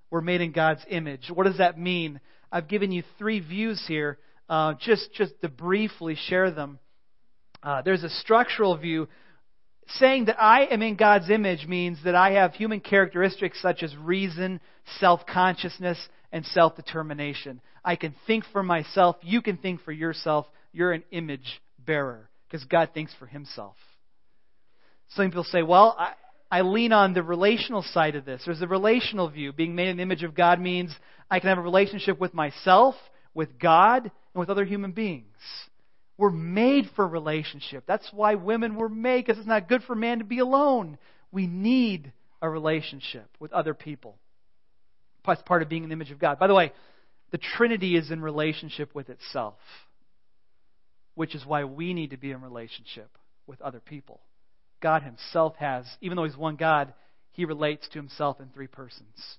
We're 0.09 0.21
made 0.21 0.41
in 0.41 0.51
God's 0.51 0.85
image. 0.89 1.29
What 1.33 1.45
does 1.45 1.57
that 1.57 1.79
mean? 1.79 2.19
I've 2.51 2.67
given 2.67 2.91
you 2.91 3.03
three 3.17 3.39
views 3.39 3.83
here, 3.87 4.17
uh, 4.49 4.73
just, 4.79 5.13
just 5.13 5.33
to 5.41 5.49
briefly 5.49 6.15
share 6.15 6.51
them. 6.51 6.79
Uh, 7.63 7.81
there's 7.81 8.03
a 8.03 8.09
structural 8.09 8.77
view. 8.77 9.07
Saying 9.95 10.25
that 10.25 10.41
I 10.41 10.65
am 10.65 10.81
in 10.81 10.95
God's 10.95 11.29
image 11.29 11.65
means 11.67 11.97
that 12.05 12.15
I 12.15 12.31
have 12.33 12.53
human 12.53 12.79
characteristics 12.79 13.61
such 13.61 13.83
as 13.83 13.95
reason, 13.97 14.61
self 14.99 15.25
consciousness, 15.25 15.97
and 16.31 16.45
self 16.45 16.75
determination. 16.75 17.61
I 17.83 17.95
can 17.95 18.15
think 18.27 18.45
for 18.53 18.63
myself. 18.63 19.17
You 19.21 19.41
can 19.41 19.57
think 19.57 19.81
for 19.81 19.91
yourself. 19.91 20.45
You're 20.71 20.93
an 20.93 21.03
image 21.11 21.61
bearer 21.79 22.29
because 22.47 22.63
God 22.65 22.91
thinks 22.93 23.13
for 23.19 23.25
himself. 23.25 23.75
Some 25.15 25.27
people 25.27 25.43
say, 25.43 25.61
well, 25.61 25.95
I, 25.97 26.13
I 26.49 26.61
lean 26.61 26.93
on 26.93 27.13
the 27.13 27.23
relational 27.23 27.81
side 27.81 28.15
of 28.15 28.25
this. 28.25 28.41
There's 28.45 28.61
a 28.61 28.67
relational 28.67 29.29
view. 29.29 29.53
Being 29.53 29.75
made 29.75 29.89
in 29.89 29.97
the 29.97 30.03
image 30.03 30.23
of 30.23 30.35
God 30.35 30.59
means 30.59 30.93
I 31.29 31.39
can 31.39 31.49
have 31.49 31.57
a 31.57 31.61
relationship 31.61 32.19
with 32.19 32.33
myself, 32.33 32.95
with 33.33 33.59
God, 33.59 34.03
and 34.03 34.39
with 34.39 34.49
other 34.49 34.65
human 34.65 34.91
beings. 34.91 35.25
We're 36.17 36.29
made 36.29 36.89
for 36.95 37.07
relationship. 37.07 37.83
That's 37.87 38.07
why 38.13 38.35
women 38.35 38.75
were 38.75 38.89
made, 38.89 39.25
because 39.25 39.39
it's 39.39 39.47
not 39.47 39.67
good 39.67 39.83
for 39.83 39.95
man 39.95 40.19
to 40.19 40.25
be 40.25 40.39
alone. 40.39 40.97
We 41.31 41.47
need 41.47 42.11
a 42.41 42.49
relationship 42.49 43.27
with 43.39 43.53
other 43.53 43.73
people. 43.73 44.17
That's 45.25 45.41
part 45.43 45.61
of 45.61 45.69
being 45.69 45.83
in 45.83 45.89
the 45.89 45.93
image 45.93 46.11
of 46.11 46.19
God. 46.19 46.39
By 46.39 46.47
the 46.47 46.55
way, 46.55 46.73
the 47.31 47.37
Trinity 47.37 47.95
is 47.95 48.11
in 48.11 48.21
relationship 48.21 48.93
with 48.93 49.09
itself, 49.09 49.55
which 51.15 51.33
is 51.33 51.45
why 51.45 51.63
we 51.63 51.93
need 51.93 52.11
to 52.11 52.17
be 52.17 52.31
in 52.31 52.41
relationship 52.41 53.09
with 53.47 53.61
other 53.61 53.79
people. 53.79 54.19
God 54.81 55.03
Himself 55.03 55.55
has, 55.57 55.85
even 56.01 56.15
though 56.15 56.25
He's 56.25 56.37
one 56.37 56.55
God, 56.55 56.93
He 57.31 57.45
relates 57.45 57.87
to 57.89 57.99
Himself 57.99 58.39
in 58.39 58.49
three 58.49 58.67
persons. 58.67 59.37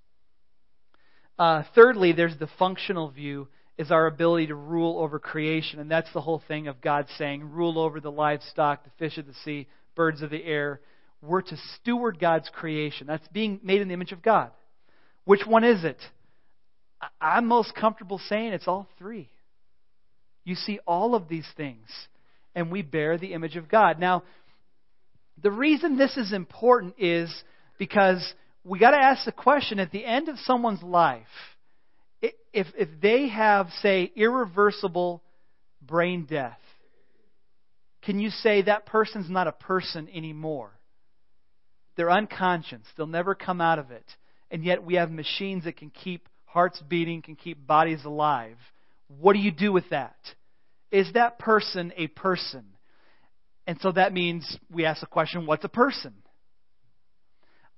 Uh, 1.38 1.64
thirdly, 1.74 2.12
there's 2.12 2.38
the 2.38 2.48
functional 2.59 3.11
view, 3.11 3.48
is 3.78 3.90
our 3.90 4.07
ability 4.07 4.48
to 4.48 4.55
rule 4.55 4.98
over 4.98 5.18
creation. 5.18 5.81
And 5.81 5.90
that's 5.90 6.12
the 6.12 6.20
whole 6.20 6.42
thing 6.46 6.68
of 6.68 6.81
God 6.81 7.07
saying, 7.18 7.50
rule 7.50 7.78
over 7.78 8.00
the 8.00 8.12
livestock, 8.12 8.85
the 8.85 8.90
fish 8.98 9.18
of 9.18 9.26
the 9.26 9.35
sea, 9.44 9.66
birds 9.94 10.22
of 10.22 10.31
the 10.31 10.44
air. 10.44 10.81
We're 11.20 11.42
to 11.42 11.57
steward 11.81 12.18
God's 12.18 12.50
creation. 12.52 13.07
That's 13.07 13.26
being 13.28 13.61
made 13.62 13.81
in 13.81 13.88
the 13.88 13.94
image 13.94 14.12
of 14.12 14.22
God. 14.22 14.50
Which 15.24 15.46
one 15.46 15.64
is 15.64 15.85
it? 15.85 15.98
I'm 17.20 17.46
most 17.46 17.74
comfortable 17.74 18.20
saying 18.28 18.52
it's 18.52 18.68
all 18.68 18.88
three. 18.98 19.31
You 20.44 20.55
see 20.55 20.81
all 20.87 21.14
of 21.14 21.28
these 21.28 21.46
things, 21.57 21.88
and 22.55 22.70
we 22.70 22.83
bear 22.83 23.16
the 23.18 23.33
image 23.33 23.57
of 23.57 23.68
God. 23.68 23.98
Now, 23.98 24.24
the 25.42 25.50
reason 25.50 25.96
this 25.96 26.16
is 26.16 26.33
important 26.33 26.94
is 26.98 27.33
because 27.78 28.35
we 28.64 28.78
got 28.78 28.92
to 28.92 28.96
ask 28.96 29.24
the 29.24 29.33
question 29.33 29.78
at 29.81 29.90
the 29.90 30.05
end 30.05 30.28
of 30.28 30.38
someone's 30.40 30.83
life, 30.83 31.26
if, 32.52 32.66
if 32.76 32.88
they 33.00 33.28
have, 33.28 33.68
say, 33.81 34.12
irreversible 34.14 35.22
brain 35.81 36.26
death, 36.28 36.59
can 38.02 38.18
you 38.18 38.31
say 38.31 38.62
that 38.62 38.87
person's 38.87 39.31
not 39.31 39.48
a 39.48 39.52
person 39.52 40.09
anymore? 40.12 40.70
They're 41.96 42.11
unconscious. 42.11 42.83
They'll 42.96 43.07
never 43.07 43.35
come 43.35 43.61
out 43.61 43.78
of 43.78 43.90
it. 43.90 44.05
And 44.50 44.64
yet 44.64 44.85
we 44.85 44.94
have 44.94 45.11
machines 45.11 45.64
that 45.64 45.76
can 45.76 45.90
keep 45.90 46.28
hearts 46.44 46.83
beating, 46.87 47.22
can 47.22 47.37
keep 47.37 47.66
bodies 47.66 48.05
alive. 48.05 48.57
What 49.20 49.33
do 49.35 49.38
you 49.38 49.50
do 49.50 49.72
with 49.72 49.88
that? 49.90 50.16
Is 50.90 51.12
that 51.14 51.38
person 51.38 51.92
a 51.96 52.09
person? 52.09 52.64
And 53.66 53.79
so 53.81 53.92
that 53.92 54.12
means 54.12 54.59
we 54.70 54.85
ask 54.85 55.01
the 55.01 55.07
question 55.07 55.46
what's 55.46 55.64
a 55.64 55.68
person? 55.68 56.14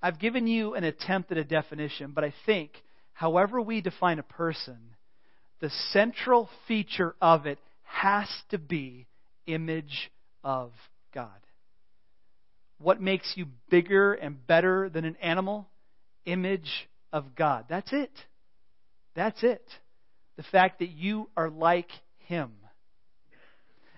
I've 0.02 0.18
given 0.18 0.46
you 0.46 0.74
an 0.74 0.84
attempt 0.84 1.32
at 1.32 1.38
a 1.38 1.44
definition, 1.44 2.12
but 2.14 2.24
I 2.24 2.34
think, 2.44 2.72
however 3.12 3.60
we 3.60 3.80
define 3.80 4.18
a 4.18 4.22
person, 4.22 4.78
the 5.60 5.70
central 5.92 6.50
feature 6.68 7.14
of 7.22 7.46
it 7.46 7.58
has 7.84 8.28
to 8.50 8.58
be 8.58 9.06
image 9.46 10.10
of 10.42 10.72
God. 11.14 11.30
What 12.78 13.00
makes 13.00 13.32
you 13.36 13.46
bigger 13.70 14.12
and 14.12 14.46
better 14.46 14.90
than 14.90 15.04
an 15.04 15.16
animal? 15.22 15.68
Image 16.26 16.88
of 17.12 17.34
God. 17.34 17.66
That's 17.68 17.92
it. 17.92 18.10
That's 19.14 19.42
it. 19.42 19.64
The 20.36 20.42
fact 20.42 20.80
that 20.80 20.90
you 20.90 21.30
are 21.36 21.48
like 21.48 21.88
Him. 22.18 22.52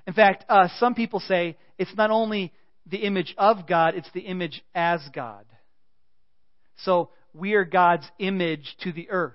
In 0.07 0.12
fact, 0.12 0.45
uh, 0.49 0.69
some 0.79 0.95
people 0.95 1.21
say 1.21 1.57
it's 1.79 1.95
not 1.97 2.11
only 2.11 2.53
the 2.87 2.99
image 2.99 3.35
of 3.37 3.66
God, 3.66 3.95
it's 3.95 4.11
the 4.12 4.21
image 4.21 4.62
as 4.75 5.01
God. 5.12 5.45
So 6.79 7.11
we 7.35 7.55
are 7.55 7.64
God's 7.64 8.07
image 8.19 8.77
to 8.83 8.92
the 8.92 9.11
earth. 9.11 9.35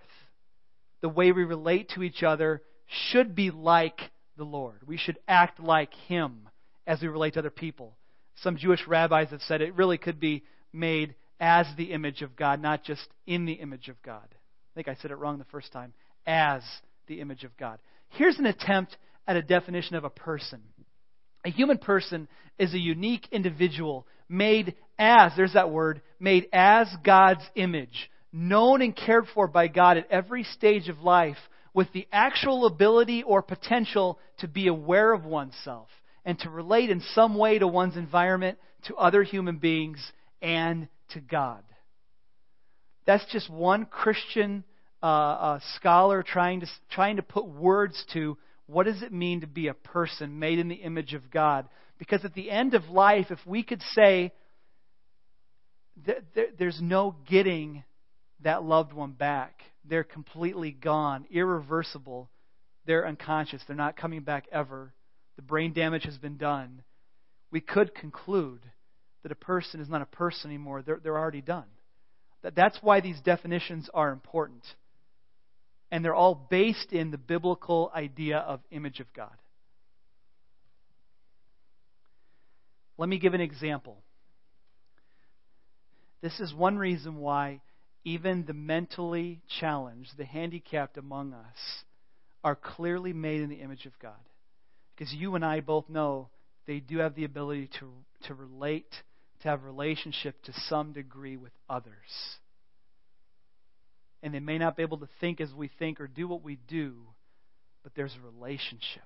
The 1.02 1.10
way 1.10 1.32
we 1.32 1.44
relate 1.44 1.90
to 1.96 2.04
each 2.04 2.24
other 2.24 2.62
should 3.10 3.36
be 3.36 3.52
like 3.52 4.00
the 4.38 4.44
Lord. 4.44 4.80
We 4.86 4.98
should 4.98 5.18
act 5.28 5.60
like 5.60 5.94
Him 6.08 6.48
as 6.88 7.02
we 7.02 7.08
relate 7.08 7.34
to 7.34 7.40
other 7.40 7.50
people. 7.50 7.98
Some 8.38 8.58
Jewish 8.58 8.88
rabbis 8.88 9.30
have 9.30 9.42
said 9.42 9.62
it 9.62 9.76
really 9.76 9.98
could 9.98 10.20
be 10.20 10.44
made 10.72 11.16
as 11.40 11.66
the 11.76 11.92
image 11.92 12.22
of 12.22 12.36
God, 12.36 12.62
not 12.62 12.84
just 12.84 13.08
in 13.26 13.46
the 13.46 13.54
image 13.54 13.90
of 13.90 14.02
God. 14.04 14.28
I 14.32 14.72
think 14.76 14.88
I 14.88 14.96
said 15.02 15.12
it 15.12 15.16
wrong 15.16 15.38
the 15.38 15.46
first 15.46 15.72
time. 15.72 15.94
As 16.26 16.62
the 17.08 17.20
image 17.20 17.44
of 17.44 17.56
God. 17.58 17.80
Here's 18.10 18.40
an 18.40 18.46
attempt 18.46 18.96
at 19.28 19.36
a 19.36 19.42
definition 19.42 19.96
of 19.96 20.04
a 20.04 20.10
person. 20.10 20.62
A 21.46 21.50
human 21.50 21.78
person 21.78 22.28
is 22.60 22.74
a 22.74 22.80
unique 22.80 23.28
individual 23.32 24.06
made 24.30 24.76
as, 24.98 25.32
there's 25.36 25.54
that 25.54 25.72
word, 25.72 26.02
made 26.20 26.48
as 26.54 26.88
God's 27.04 27.44
image, 27.56 28.10
known 28.32 28.82
and 28.82 28.96
cared 28.96 29.26
for 29.34 29.48
by 29.48 29.68
God 29.68 29.98
at 29.98 30.10
every 30.12 30.44
stage 30.44 30.90
of 30.90 31.00
life, 31.00 31.38
with 31.74 31.92
the 31.94 32.08
actual 32.12 32.66
ability 32.66 33.24
or 33.24 33.42
potential 33.42 34.20
to 34.40 34.48
be 34.48 34.68
aware 34.68 35.14
of 35.14 35.26
oneself 35.26 35.88
and 36.26 36.38
to 36.40 36.50
relate 36.50 36.90
in 36.90 37.02
some 37.14 37.36
way 37.36 37.58
to 37.58 37.68
one's 37.68 37.98
environment, 37.98 38.58
to 38.84 38.96
other 38.96 39.24
human 39.24 39.58
beings, 39.58 40.00
and 40.42 40.88
to 41.10 41.20
God. 41.20 41.64
That's 43.06 43.26
just 43.32 43.50
one 43.50 43.86
Christian 43.86 44.64
uh, 45.02 45.06
uh, 45.06 45.60
scholar 45.76 46.24
trying 46.24 46.60
to, 46.60 46.68
trying 46.92 47.16
to 47.16 47.24
put 47.24 47.48
words 47.48 48.04
to 48.14 48.38
what 48.67 48.86
does 48.86 49.02
it 49.02 49.12
mean 49.12 49.41
to 49.41 49.47
be 49.47 49.67
a 49.67 49.74
person 49.74 50.39
made 50.39 50.60
in 50.60 50.67
the 50.67 50.76
image 50.76 51.13
of 51.13 51.30
God? 51.30 51.67
Because 51.97 52.26
at 52.26 52.34
the 52.34 52.50
end 52.50 52.74
of 52.74 52.89
life, 52.89 53.28
if 53.30 53.39
we 53.45 53.63
could 53.63 53.82
say, 53.93 54.32
there's 56.58 56.80
no 56.82 57.15
getting 57.28 57.84
that 58.43 58.63
loved 58.63 58.93
one 58.93 59.12
back, 59.12 59.62
they're 59.86 60.04
completely 60.04 60.71
gone, 60.71 61.26
irreversible, 61.32 62.30
they're 62.86 63.08
unconscious, 63.08 63.62
they're 63.67 63.76
not 63.76 63.97
coming 63.97 64.21
back 64.21 64.45
ever, 64.52 64.93
the 65.36 65.41
brain 65.41 65.74
damage 65.74 66.06
has 66.06 66.17
been 66.17 66.38
done, 66.38 66.82
we 67.52 67.62
could 67.62 67.93
conclude 67.93 68.62
that 69.24 69.32
a 69.32 69.36
person 69.36 69.80
is 69.80 69.89
not 69.89 70.02
a 70.02 70.06
person 70.08 70.50
anymore. 70.50 70.82
They're, 70.82 71.00
they're 71.04 71.17
already 71.17 71.41
done. 71.41 71.65
That's 72.56 72.78
why 72.82 73.02
these 73.02 73.19
definitions 73.21 73.89
are 73.93 74.12
important 74.12 74.63
and 75.91 76.04
they're 76.04 76.15
all 76.15 76.36
based 76.49 76.93
in 76.93 77.12
the 77.12 77.17
biblical 77.17 77.91
idea 77.93 78.38
of 78.38 78.62
image 78.71 79.01
of 79.01 79.13
God. 79.13 79.36
Let 82.97 83.10
me 83.10 83.19
give 83.19 83.34
an 83.34 83.41
example. 83.41 83.97
This 86.21 86.39
is 86.39 86.54
one 86.54 86.77
reason 86.77 87.17
why 87.17 87.62
even 88.04 88.45
the 88.45 88.54
mentally 88.54 89.41
challenged, 89.60 90.12
the 90.17 90.25
handicapped 90.25 90.97
among 90.97 91.34
us, 91.34 91.84
are 92.43 92.56
clearly 92.56 93.12
made 93.12 93.41
in 93.41 93.49
the 93.49 93.56
image 93.56 93.86
of 93.86 93.97
God. 93.99 94.13
Because 94.95 95.13
you 95.13 95.36
and 95.36 95.43
I 95.43 95.60
both 95.60 95.89
know 95.89 96.30
they 96.67 96.80
do 96.80 96.99
have 96.99 97.15
the 97.15 97.25
ability 97.25 97.69
to, 97.80 97.91
to 98.27 98.34
relate, 98.34 98.91
to 99.41 99.49
have 99.49 99.63
relationship 99.63 100.41
to 100.43 100.54
some 100.67 100.93
degree 100.93 101.38
with 101.38 101.51
others 101.69 102.39
and 104.24 104.34
they 104.34 104.40
may 104.40 104.58
not 104.58 104.76
be 104.78 104.84
able 104.84 105.00
to 105.00 105.10
think 105.20 105.42
as 105.42 105.54
we 105.54 105.70
think 105.80 106.00
or 106.00 106.08
do 106.08 106.28
what 106.28 106.44
we 106.44 106.58
do, 106.68 106.96
but 107.84 107.94
there's 107.96 108.16
a 108.16 108.26
relationship. 108.26 109.04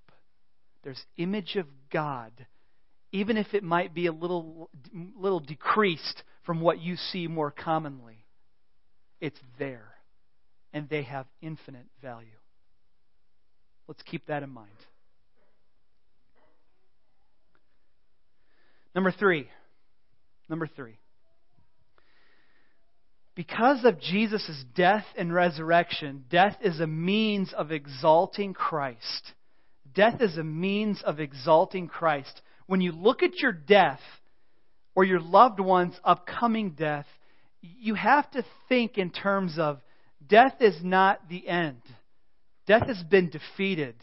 There's 0.84 1.04
image 1.17 1.56
of 1.56 1.65
God 1.91 2.32
even 3.15 3.38
if 3.38 3.54
it 3.54 3.63
might 3.63 3.93
be 3.93 4.08
a 4.08 4.12
little, 4.12 4.69
little 5.17 5.39
decreased 5.39 6.23
from 6.45 6.60
what 6.60 6.82
you 6.82 6.97
see 6.97 7.28
more 7.28 7.49
commonly. 7.49 8.25
It's 9.21 9.39
there, 9.58 9.88
and 10.73 10.89
they 10.89 11.04
have 11.04 11.25
infinite 11.41 11.86
value. 12.01 12.28
Let's 13.88 14.01
keep 14.04 14.28
that 14.28 14.43
in 14.43 14.49
mind. 14.49 14.69
Number 18.93 19.13
three. 19.13 19.47
Number 20.49 20.67
three. 20.67 20.97
Because 23.35 23.83
of 23.83 23.99
Jesus' 23.99 24.63
death 24.75 25.05
and 25.17 25.33
resurrection, 25.33 26.23
death 26.29 26.57
is 26.61 26.79
a 26.79 26.87
means 26.87 27.51
of 27.53 27.71
exalting 27.71 28.53
Christ. 28.53 29.33
Death 29.93 30.21
is 30.21 30.37
a 30.37 30.43
means 30.43 31.01
of 31.03 31.19
exalting 31.19 31.87
Christ. 31.87 32.41
When 32.67 32.79
you 32.79 32.93
look 32.93 33.23
at 33.23 33.39
your 33.39 33.51
death 33.51 33.99
or 34.95 35.03
your 35.03 35.19
loved 35.19 35.59
one's 35.59 35.99
upcoming 36.03 36.71
death, 36.71 37.07
you 37.61 37.95
have 37.95 38.29
to 38.31 38.45
think 38.69 38.97
in 38.97 39.09
terms 39.09 39.55
of 39.57 39.79
death 40.25 40.55
is 40.61 40.77
not 40.81 41.27
the 41.29 41.45
end. 41.47 41.81
Death 42.67 42.87
has 42.87 43.03
been 43.03 43.29
defeated. 43.29 43.95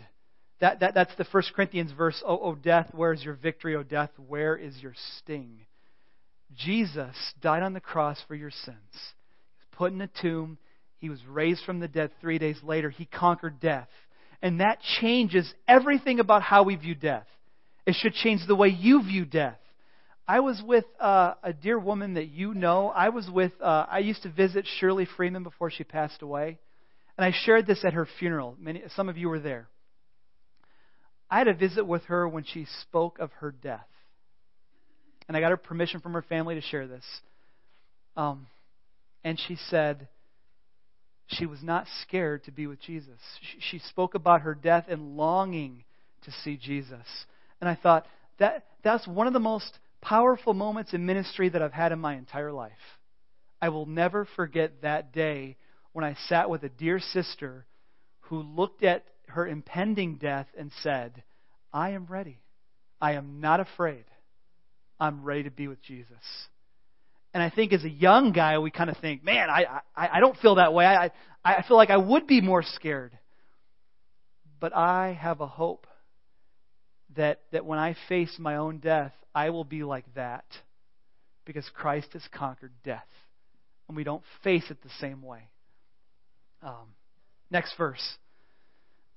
That, 0.61 0.81
that, 0.81 0.95
that's 0.95 1.15
the 1.17 1.27
1 1.31 1.43
Corinthians 1.57 1.93
verse, 1.93 2.23
oh, 2.25 2.39
oh, 2.43 2.55
death, 2.55 2.91
where 2.93 3.13
is 3.13 3.25
your 3.25 3.35
victory? 3.35 3.75
Oh, 3.77 3.83
death, 3.83 4.11
where 4.29 4.57
is 4.57 4.77
your 4.81 4.95
sting? 5.19 5.61
Jesus 6.55 7.17
died 7.41 7.63
on 7.63 7.73
the 7.73 7.81
cross 7.81 8.23
for 8.29 8.35
your 8.35 8.51
sins. 8.51 8.77
Put 9.83 9.93
in 9.93 10.01
a 10.01 10.07
tomb. 10.07 10.59
He 10.99 11.11
was 11.11 11.19
raised 11.29 11.65
from 11.65 11.81
the 11.81 11.89
dead 11.89 12.13
three 12.21 12.39
days 12.39 12.57
later. 12.63 12.89
He 12.89 13.05
conquered 13.05 13.59
death. 13.59 13.89
And 14.41 14.61
that 14.61 14.79
changes 15.01 15.53
everything 15.67 16.21
about 16.21 16.41
how 16.41 16.63
we 16.63 16.77
view 16.77 16.95
death. 16.95 17.27
It 17.85 17.97
should 17.99 18.15
change 18.15 18.43
the 18.47 18.55
way 18.55 18.69
you 18.69 19.03
view 19.03 19.25
death. 19.25 19.59
I 20.29 20.39
was 20.39 20.63
with 20.65 20.85
uh, 21.01 21.35
a 21.43 21.53
dear 21.53 21.81
woman 21.81 22.15
that 22.15 22.29
you 22.29 22.55
know. 22.55 22.91
I 22.91 23.09
was 23.09 23.29
with, 23.29 23.51
uh, 23.61 23.87
I 23.91 23.99
used 23.99 24.23
to 24.23 24.31
visit 24.31 24.69
Shirley 24.79 25.09
Freeman 25.17 25.43
before 25.43 25.69
she 25.69 25.83
passed 25.83 26.23
away. 26.23 26.61
And 27.19 27.25
I 27.25 27.33
shared 27.45 27.67
this 27.67 27.85
at 27.85 27.95
her 27.95 28.07
funeral. 28.21 28.55
Many, 28.61 28.85
some 28.95 29.09
of 29.09 29.17
you 29.19 29.31
were 29.31 29.41
there. 29.41 29.67
I 31.29 31.39
had 31.39 31.49
a 31.49 31.55
visit 31.55 31.89
with 31.89 32.05
her 32.05 32.29
when 32.29 32.45
she 32.45 32.69
spoke 32.83 33.19
of 33.19 33.33
her 33.41 33.51
death. 33.51 33.89
And 35.27 35.37
I 35.37 35.41
got 35.41 35.51
her 35.51 35.57
permission 35.57 35.99
from 35.99 36.13
her 36.13 36.23
family 36.23 36.55
to 36.55 36.61
share 36.61 36.87
this. 36.87 37.05
Um, 38.17 38.47
and 39.25 39.39
she 39.39 39.57
said 39.69 40.09
she 41.27 41.47
was 41.47 41.63
not 41.63 41.87
scared 42.03 42.45
to 42.45 42.51
be 42.51 42.67
with 42.67 42.81
Jesus. 42.81 43.19
She, 43.61 43.79
spoke 43.79 44.15
about 44.15 44.43
her 44.43 44.55
death 44.55 44.87
and 44.89 45.17
longing 45.17 45.85
to 46.25 46.33
see 46.45 46.57
Jesus. 46.57 47.07
And 47.61 47.69
I 47.69 47.75
thought, 47.75 48.07
that, 48.39 48.67
that's 48.83 49.07
one 49.07 49.27
of 49.27 49.33
the 49.33 49.41
most 49.41 49.79
powerful 50.01 50.53
moments 50.53 50.93
in 50.93 51.07
ministry 51.07 51.49
that 51.49 51.63
I've 51.63 51.73
had 51.73 51.93
in 51.93 51.99
my 51.99 52.17
entire 52.17 52.53
life. 52.53 52.73
I 53.61 53.69
will 53.69 53.87
never 53.87 54.27
forget 54.37 54.83
that 54.83 55.13
day 55.13 55.57
when 55.93 56.05
I 56.05 56.17
sat 56.29 56.51
with 56.51 56.65
a 56.65 56.69
dear 56.69 56.99
sister 56.99 57.67
who 58.23 58.43
looked 58.43 58.83
at 58.83 59.05
her 59.29 59.47
impending 59.47 60.17
death 60.17 60.49
and 60.59 60.71
said, 60.83 61.23
I 61.73 61.91
am 61.91 62.07
ready. 62.07 62.41
I 63.01 63.13
am 63.13 63.41
not 63.41 63.61
afraid. 63.61 64.05
I'm 64.99 65.25
ready 65.25 65.45
to 65.45 65.51
be 65.51 65.69
with 65.69 65.83
Jesus. 65.83 66.49
And 67.35 67.43
I 67.43 67.51
think 67.51 67.73
as 67.73 67.85
a 67.85 67.91
young 67.91 68.33
guy, 68.33 68.59
we 68.59 68.71
kind 68.71 68.91
of 68.91 68.97
think, 68.99 69.25
man, 69.25 69.49
I, 69.49 69.81
I, 69.97 70.09
I 70.15 70.21
don't 70.21 70.37
feel 70.39 70.57
that 70.57 70.75
way. 70.75 70.85
I, 70.85 71.11
I 71.45 71.65
feel 71.67 71.77
like 71.77 71.91
I 71.91 71.97
would 71.97 72.27
be 72.27 72.41
more 72.41 72.63
scared. 72.63 73.19
But 74.61 74.77
I 74.77 75.19
have 75.21 75.41
a 75.41 75.47
hope 75.47 75.87
that, 77.17 77.41
that 77.53 77.65
when 77.65 77.79
I 77.79 77.97
face 78.09 78.37
my 78.39 78.57
own 78.57 78.79
death, 78.79 79.13
I 79.35 79.51
will 79.51 79.65
be 79.65 79.83
like 79.83 80.05
that 80.15 80.45
because 81.45 81.69
Christ 81.75 82.09
has 82.13 82.23
conquered 82.33 82.73
death. 82.85 83.09
And 83.89 83.97
we 83.97 84.05
don't 84.05 84.23
face 84.45 84.65
it 84.71 84.83
the 84.83 84.91
same 85.01 85.23
way. 85.23 85.49
Um, 86.63 86.95
next 87.51 87.75
verse 87.77 88.17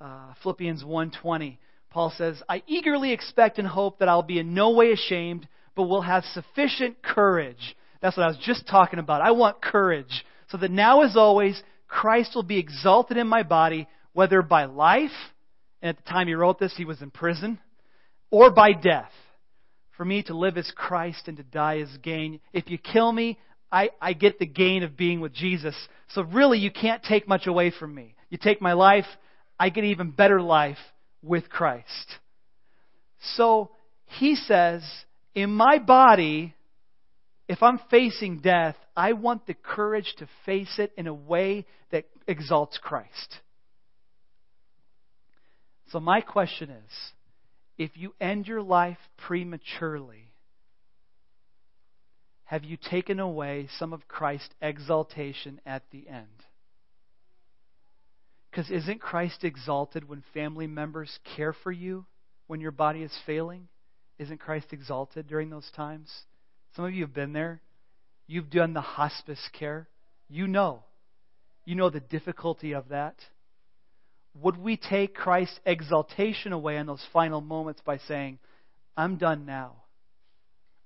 uh, 0.01 0.33
Philippians 0.41 0.83
1:20. 0.83 1.57
Paul 1.89 2.09
says, 2.11 2.41
"I 2.49 2.63
eagerly 2.67 3.11
expect 3.11 3.57
and 3.59 3.67
hope 3.67 3.99
that 3.99 4.09
I'll 4.09 4.23
be 4.23 4.39
in 4.39 4.53
no 4.53 4.71
way 4.71 4.91
ashamed, 4.91 5.47
but 5.75 5.83
will 5.83 6.01
have 6.01 6.23
sufficient 6.25 7.01
courage." 7.01 7.75
That's 8.05 8.17
what 8.17 8.25
I 8.25 8.27
was 8.27 8.37
just 8.37 8.67
talking 8.67 8.99
about. 8.99 9.23
I 9.23 9.31
want 9.31 9.63
courage, 9.63 10.23
so 10.49 10.57
that 10.57 10.69
now, 10.69 11.01
as 11.01 11.17
always, 11.17 11.59
Christ 11.87 12.35
will 12.35 12.43
be 12.43 12.59
exalted 12.59 13.17
in 13.17 13.25
my 13.25 13.41
body, 13.41 13.87
whether 14.13 14.43
by 14.43 14.65
life, 14.65 15.09
and 15.81 15.89
at 15.89 15.97
the 15.97 16.07
time 16.07 16.27
he 16.27 16.35
wrote 16.35 16.59
this, 16.59 16.75
he 16.77 16.85
was 16.85 17.01
in 17.01 17.09
prison, 17.09 17.57
or 18.29 18.51
by 18.51 18.73
death. 18.73 19.09
For 19.97 20.05
me 20.05 20.21
to 20.21 20.37
live 20.37 20.55
is 20.55 20.71
Christ 20.75 21.27
and 21.27 21.37
to 21.37 21.43
die 21.43 21.77
is 21.77 21.97
gain. 22.03 22.41
If 22.53 22.69
you 22.69 22.77
kill 22.77 23.11
me, 23.11 23.39
I, 23.71 23.89
I 23.99 24.13
get 24.13 24.37
the 24.37 24.45
gain 24.45 24.83
of 24.83 24.95
being 24.95 25.19
with 25.19 25.33
Jesus. 25.33 25.75
So 26.09 26.21
really, 26.21 26.59
you 26.59 26.69
can't 26.69 27.01
take 27.01 27.27
much 27.27 27.47
away 27.47 27.71
from 27.71 27.95
me. 27.95 28.13
You 28.29 28.37
take 28.37 28.61
my 28.61 28.73
life, 28.73 29.07
I 29.59 29.69
get 29.69 29.83
even 29.83 30.11
better 30.11 30.39
life 30.43 30.77
with 31.23 31.49
Christ. 31.49 32.19
So 33.35 33.71
he 34.05 34.35
says, 34.35 34.83
in 35.33 35.49
my 35.49 35.79
body, 35.79 36.53
if 37.47 37.61
I'm 37.61 37.79
facing 37.91 38.39
death, 38.39 38.75
I 38.95 39.13
want 39.13 39.45
the 39.45 39.53
courage 39.53 40.13
to 40.17 40.27
face 40.45 40.79
it 40.79 40.91
in 40.97 41.07
a 41.07 41.13
way 41.13 41.65
that 41.91 42.05
exalts 42.27 42.79
Christ. 42.81 43.39
So 45.89 45.99
my 45.99 46.21
question 46.21 46.69
is 46.69 47.11
if 47.77 47.91
you 47.95 48.13
end 48.19 48.47
your 48.47 48.61
life 48.61 48.97
prematurely, 49.17 50.31
have 52.45 52.63
you 52.63 52.77
taken 52.77 53.19
away 53.19 53.67
some 53.77 53.93
of 53.93 54.07
Christ's 54.07 54.53
exaltation 54.61 55.59
at 55.65 55.83
the 55.91 56.07
end? 56.07 56.27
Because 58.49 58.71
isn't 58.71 59.01
Christ 59.01 59.43
exalted 59.43 60.07
when 60.07 60.23
family 60.33 60.67
members 60.67 61.19
care 61.35 61.53
for 61.53 61.71
you 61.71 62.05
when 62.47 62.61
your 62.61 62.71
body 62.71 63.03
is 63.03 63.15
failing? 63.25 63.67
Isn't 64.17 64.39
Christ 64.39 64.67
exalted 64.71 65.27
during 65.27 65.49
those 65.49 65.69
times? 65.75 66.09
Some 66.75 66.85
of 66.85 66.93
you 66.93 67.03
have 67.03 67.13
been 67.13 67.33
there. 67.33 67.61
You've 68.27 68.49
done 68.49 68.73
the 68.73 68.81
hospice 68.81 69.49
care. 69.57 69.87
You 70.29 70.47
know. 70.47 70.83
You 71.63 71.75
know 71.75 71.89
the 71.89 71.99
difficulty 71.99 72.73
of 72.73 72.89
that. 72.89 73.15
Would 74.41 74.57
we 74.57 74.75
take 74.77 75.15
Christ's 75.15 75.59
exaltation 75.65 76.51
away 76.51 76.77
in 76.77 76.85
those 76.85 77.05
final 77.13 77.39
moments 77.39 77.81
by 77.85 77.99
saying, 77.99 78.39
I'm 78.97 79.17
done 79.17 79.45
now? 79.45 79.75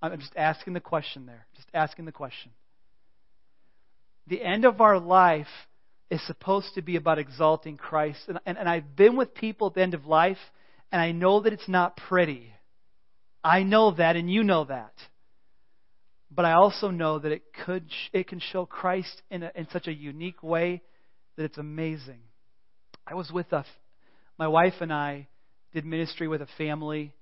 I'm 0.02 0.18
just 0.20 0.34
asking 0.36 0.74
the 0.74 0.80
question 0.80 1.26
there. 1.26 1.46
Just 1.56 1.68
asking 1.74 2.06
the 2.06 2.12
question. 2.12 2.52
The 4.28 4.42
end 4.42 4.66
of 4.66 4.82
our 4.82 5.00
life 5.00 5.48
is 6.12 6.26
supposed 6.28 6.76
to 6.76 6.82
be 6.82 6.96
about 6.96 7.20
exalting 7.20 7.78
Christ. 7.78 8.20
And, 8.28 8.40
and, 8.46 8.58
and 8.58 8.70
I've 8.70 8.96
been 8.96 9.18
with 9.18 9.34
people 9.34 9.68
at 9.68 9.74
the 9.74 9.82
end 9.82 9.96
of 9.96 10.06
life, 10.06 10.38
and 10.92 11.02
I 11.02 11.12
know 11.12 11.42
that 11.42 11.54
it's 11.54 11.68
not 11.68 11.98
pretty. 11.98 12.54
I 13.44 13.64
know 13.64 13.92
that, 13.92 14.16
and 14.16 14.32
you 14.32 14.44
know 14.44 14.66
that. 14.66 14.94
But 16.32 16.46
I 16.46 16.54
also 16.54 16.92
know 16.92 17.20
that 17.20 17.32
it 17.32 17.44
could 17.66 17.90
it 18.14 18.28
can 18.28 18.40
show 18.40 18.66
Christ 18.66 19.22
in, 19.32 19.44
a, 19.44 19.52
in 19.56 19.68
such 19.72 19.88
a 19.88 19.94
unique 19.94 20.44
way 20.44 20.82
that 21.36 21.44
it's 21.44 21.58
amazing. 21.58 22.20
I 23.08 23.16
was 23.16 23.32
with 23.32 23.52
a, 23.52 23.66
my 24.38 24.48
wife 24.48 24.76
and 24.82 24.94
I 24.94 25.28
did 25.74 25.86
ministry 25.86 26.28
with 26.28 26.42
a 26.42 26.48
family 26.58 27.14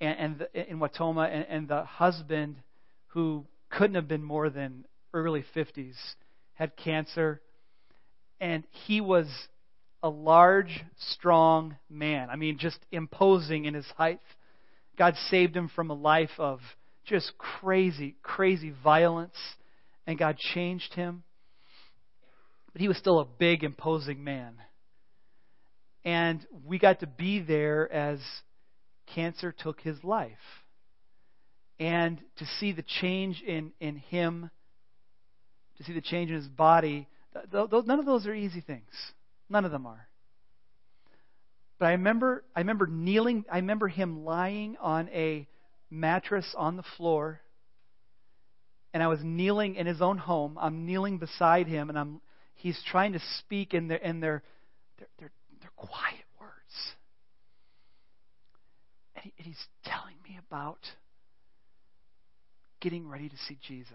and, 0.00 0.18
and 0.18 0.38
the, 0.38 0.70
in 0.70 0.78
Wautoma, 0.78 1.32
and, 1.32 1.46
and 1.48 1.68
the 1.68 1.84
husband, 1.84 2.56
who 3.08 3.46
couldn't 3.70 3.94
have 3.94 4.08
been 4.08 4.22
more 4.22 4.50
than 4.50 4.84
early 5.12 5.44
50s, 5.54 5.94
had 6.54 6.76
cancer 6.76 7.40
and 8.40 8.64
he 8.86 9.00
was 9.00 9.26
a 10.02 10.08
large, 10.08 10.84
strong 10.98 11.76
man. 11.88 12.28
I 12.28 12.36
mean, 12.36 12.58
just 12.58 12.78
imposing 12.92 13.64
in 13.64 13.74
his 13.74 13.86
height. 13.96 14.20
God 14.98 15.14
saved 15.30 15.56
him 15.56 15.70
from 15.74 15.90
a 15.90 15.94
life 15.94 16.30
of 16.38 16.60
just 17.06 17.32
crazy, 17.38 18.16
crazy 18.22 18.72
violence, 18.82 19.36
and 20.06 20.18
God 20.18 20.36
changed 20.38 20.94
him. 20.94 21.22
But 22.72 22.80
he 22.80 22.88
was 22.88 22.96
still 22.96 23.20
a 23.20 23.24
big, 23.24 23.62
imposing 23.62 24.24
man. 24.24 24.56
And 26.04 26.44
we 26.64 26.78
got 26.78 27.00
to 27.00 27.06
be 27.06 27.40
there 27.40 27.90
as 27.90 28.20
cancer 29.14 29.54
took 29.56 29.80
his 29.80 30.02
life. 30.02 30.32
And 31.78 32.20
to 32.36 32.46
see 32.58 32.72
the 32.72 32.84
change 33.00 33.42
in, 33.46 33.72
in 33.80 33.96
him, 33.96 34.50
to 35.78 35.84
see 35.84 35.92
the 35.92 36.00
change 36.00 36.30
in 36.30 36.36
his 36.36 36.48
body, 36.48 37.08
None 37.52 37.98
of 37.98 38.06
those 38.06 38.26
are 38.26 38.34
easy 38.34 38.60
things. 38.60 38.92
None 39.48 39.64
of 39.64 39.72
them 39.72 39.86
are. 39.86 40.08
But 41.78 41.86
I 41.86 41.92
remember, 41.92 42.44
I 42.54 42.60
remember 42.60 42.86
kneeling. 42.86 43.44
I 43.50 43.56
remember 43.56 43.88
him 43.88 44.24
lying 44.24 44.76
on 44.80 45.08
a 45.08 45.46
mattress 45.94 46.54
on 46.56 46.76
the 46.76 46.84
floor, 46.96 47.40
and 48.92 49.02
I 49.02 49.08
was 49.08 49.20
kneeling 49.22 49.76
in 49.76 49.86
his 49.86 50.00
own 50.02 50.18
home. 50.18 50.58
I'm 50.60 50.86
kneeling 50.86 51.18
beside 51.18 51.66
him, 51.66 51.88
and 51.88 51.98
I'm. 51.98 52.20
He's 52.56 52.80
trying 52.90 53.12
to 53.12 53.20
speak, 53.38 53.74
and 53.74 53.90
they're 53.90 54.04
and 54.04 54.22
they're 54.22 54.42
they're, 54.98 55.08
they're, 55.18 55.32
they're 55.60 55.70
quiet 55.76 56.24
words. 56.40 56.94
And 59.16 59.24
And, 59.24 59.32
he, 59.32 59.32
and 59.38 59.46
he's 59.46 59.66
telling 59.84 60.16
me 60.28 60.38
about 60.48 60.78
getting 62.80 63.08
ready 63.08 63.28
to 63.28 63.36
see 63.48 63.58
Jesus. 63.66 63.90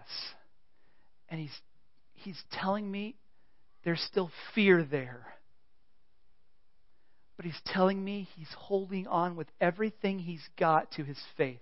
And 1.29 1.39
he's, 1.39 1.55
he's 2.13 2.41
telling 2.51 2.89
me 2.89 3.15
there's 3.85 4.01
still 4.11 4.31
fear 4.55 4.83
there. 4.83 5.27
But 7.37 7.45
he's 7.45 7.61
telling 7.67 8.03
me 8.03 8.27
he's 8.35 8.51
holding 8.57 9.07
on 9.07 9.35
with 9.35 9.47
everything 9.61 10.19
he's 10.19 10.41
got 10.59 10.91
to 10.93 11.03
his 11.03 11.19
faith. 11.37 11.59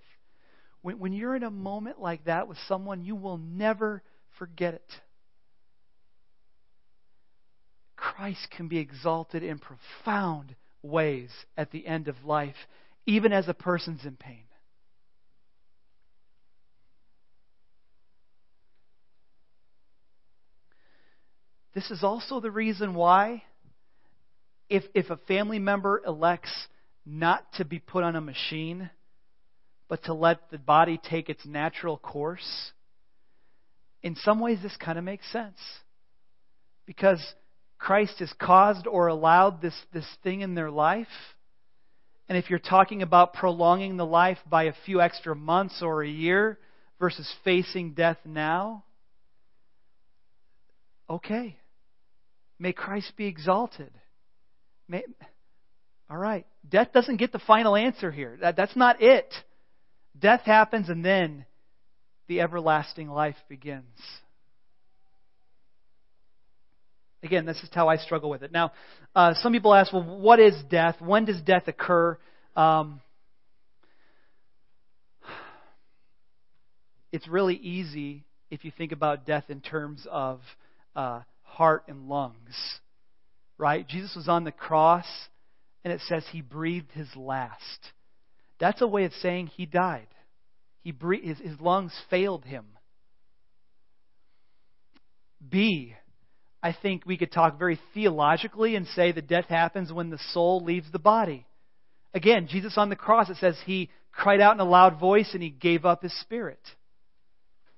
When, 0.88 1.00
when 1.00 1.12
you're 1.12 1.36
in 1.36 1.44
a 1.44 1.52
moment 1.52 2.00
like 2.00 2.24
that 2.28 2.48
with 2.48 2.58
someone, 2.70 3.04
you 3.04 3.14
will 3.14 3.38
never 3.38 4.02
forget 4.40 4.74
it. 4.74 4.90
Christ 7.98 8.48
can 8.56 8.70
be 8.70 8.78
exalted 8.78 9.44
in 9.44 9.60
profound 9.60 10.56
ways 10.82 11.30
at 11.58 11.72
the 11.72 11.86
end 11.86 12.08
of 12.08 12.24
life, 12.24 12.56
even 13.06 13.34
as 13.34 13.50
a 13.50 13.54
person's 13.54 14.06
in 14.06 14.16
pain. 14.16 14.46
This 21.74 21.92
is 21.92 22.02
also 22.02 22.40
the 22.40 22.50
reason 22.50 22.94
why, 22.94 23.44
if, 24.70 24.86
if 24.94 25.10
a 25.10 25.18
family 25.28 25.60
member 25.60 26.02
elects 26.08 26.70
not 27.06 27.44
to 27.56 27.66
be 27.66 27.78
put 27.78 28.06
on 28.06 28.16
a 28.16 28.22
machine, 28.22 28.90
but 29.88 30.04
to 30.04 30.14
let 30.14 30.50
the 30.52 30.58
body 30.58 31.00
take 31.02 31.30
its 31.30 31.46
natural 31.46 31.98
course, 31.98 32.72
in 34.04 34.16
some 34.16 34.40
ways 34.40 34.60
this 34.62 34.76
kind 34.78 34.98
of 34.98 35.04
makes 35.04 35.32
sense. 35.32 35.58
Because 36.86 37.22
Christ 37.78 38.20
has 38.20 38.34
caused 38.40 38.88
or 38.88 39.08
allowed 39.08 39.62
this, 39.62 39.76
this 39.94 40.08
thing 40.24 40.42
in 40.42 40.56
their 40.56 40.72
life. 40.72 41.08
And 42.30 42.38
if 42.38 42.50
you're 42.50 42.60
talking 42.60 43.02
about 43.02 43.34
prolonging 43.34 43.98
the 43.98 44.06
life 44.06 44.38
by 44.50 44.64
a 44.64 44.74
few 44.86 45.02
extra 45.02 45.36
months 45.36 45.82
or 45.82 46.04
a 46.04 46.10
year 46.10 46.58
versus 47.00 47.32
facing 47.44 47.94
death 47.94 48.18
now, 48.26 48.84
okay. 51.10 51.58
May 52.60 52.74
Christ 52.74 53.14
be 53.16 53.28
exalted. 53.28 53.92
May, 54.90 55.04
all 56.10 56.18
right. 56.18 56.46
Death 56.68 56.92
doesn't 56.94 57.18
get 57.18 57.32
the 57.32 57.40
final 57.40 57.76
answer 57.76 58.12
here. 58.12 58.38
That, 58.42 58.56
that's 58.56 58.76
not 58.76 59.02
it. 59.02 59.34
Death 60.20 60.42
happens 60.42 60.90
and 60.90 61.04
then 61.04 61.46
the 62.28 62.42
everlasting 62.42 63.10
life 63.10 63.36
begins. 63.50 63.86
Again, 67.24 67.46
this 67.46 67.58
is 67.64 67.70
how 67.74 67.88
I 67.88 67.98
struggle 67.98 68.30
with 68.30 68.44
it. 68.44 68.52
Now, 68.52 68.72
uh, 69.16 69.34
some 69.42 69.52
people 69.52 69.74
ask, 69.74 69.92
well, 69.92 70.04
what 70.04 70.40
is 70.40 70.54
death? 70.70 70.96
When 71.00 71.26
does 71.26 71.42
death 71.42 71.68
occur? 71.68 72.18
Um, 72.56 73.02
it's 77.12 77.28
really 77.28 77.56
easy 77.56 78.24
if 78.52 78.64
you 78.64 78.72
think 78.78 78.92
about 78.92 79.26
death 79.26 79.46
in 79.50 79.62
terms 79.62 80.06
of 80.10 80.40
uh, 80.96 81.22
heart 81.44 81.84
and 81.88 82.08
lungs. 82.08 82.80
Right? 83.58 83.88
Jesus 83.88 84.16
was 84.16 84.28
on 84.28 84.44
the 84.44 84.52
cross, 84.52 85.08
and 85.84 85.92
it 85.92 86.02
says 86.08 86.24
he 86.32 86.42
breathed 86.42 86.92
his 86.92 87.08
last. 87.16 87.92
That's 88.60 88.82
a 88.82 88.88
way 88.88 89.06
of 89.06 89.14
saying 89.14 89.48
he 89.48 89.66
died. 89.66 90.08
He 90.84 90.94
his, 91.24 91.38
his 91.40 91.60
lungs 91.60 91.94
failed 92.10 92.46
him. 92.46 92.66
B, 95.48 95.96
I 96.64 96.74
think 96.74 97.06
we 97.06 97.18
could 97.18 97.32
talk 97.32 97.60
very 97.60 97.80
theologically 97.94 98.76
and 98.76 98.88
say 98.88 99.12
that 99.12 99.28
death 99.28 99.46
happens 99.46 99.94
when 99.94 100.10
the 100.10 100.20
soul 100.32 100.64
leaves 100.64 100.92
the 100.92 101.00
body. 101.00 101.46
Again, 102.14 102.48
Jesus 102.48 102.78
on 102.78 102.90
the 102.90 102.96
cross, 102.96 103.30
it 103.30 103.38
says 103.38 103.58
he 103.66 103.90
cried 104.12 104.42
out 104.42 104.56
in 104.56 104.60
a 104.60 104.66
loud 104.66 105.00
voice 105.00 105.30
and 105.34 105.44
he 105.44 105.50
gave 105.50 105.86
up 105.86 106.02
his 106.02 106.20
spirit. 106.22 106.60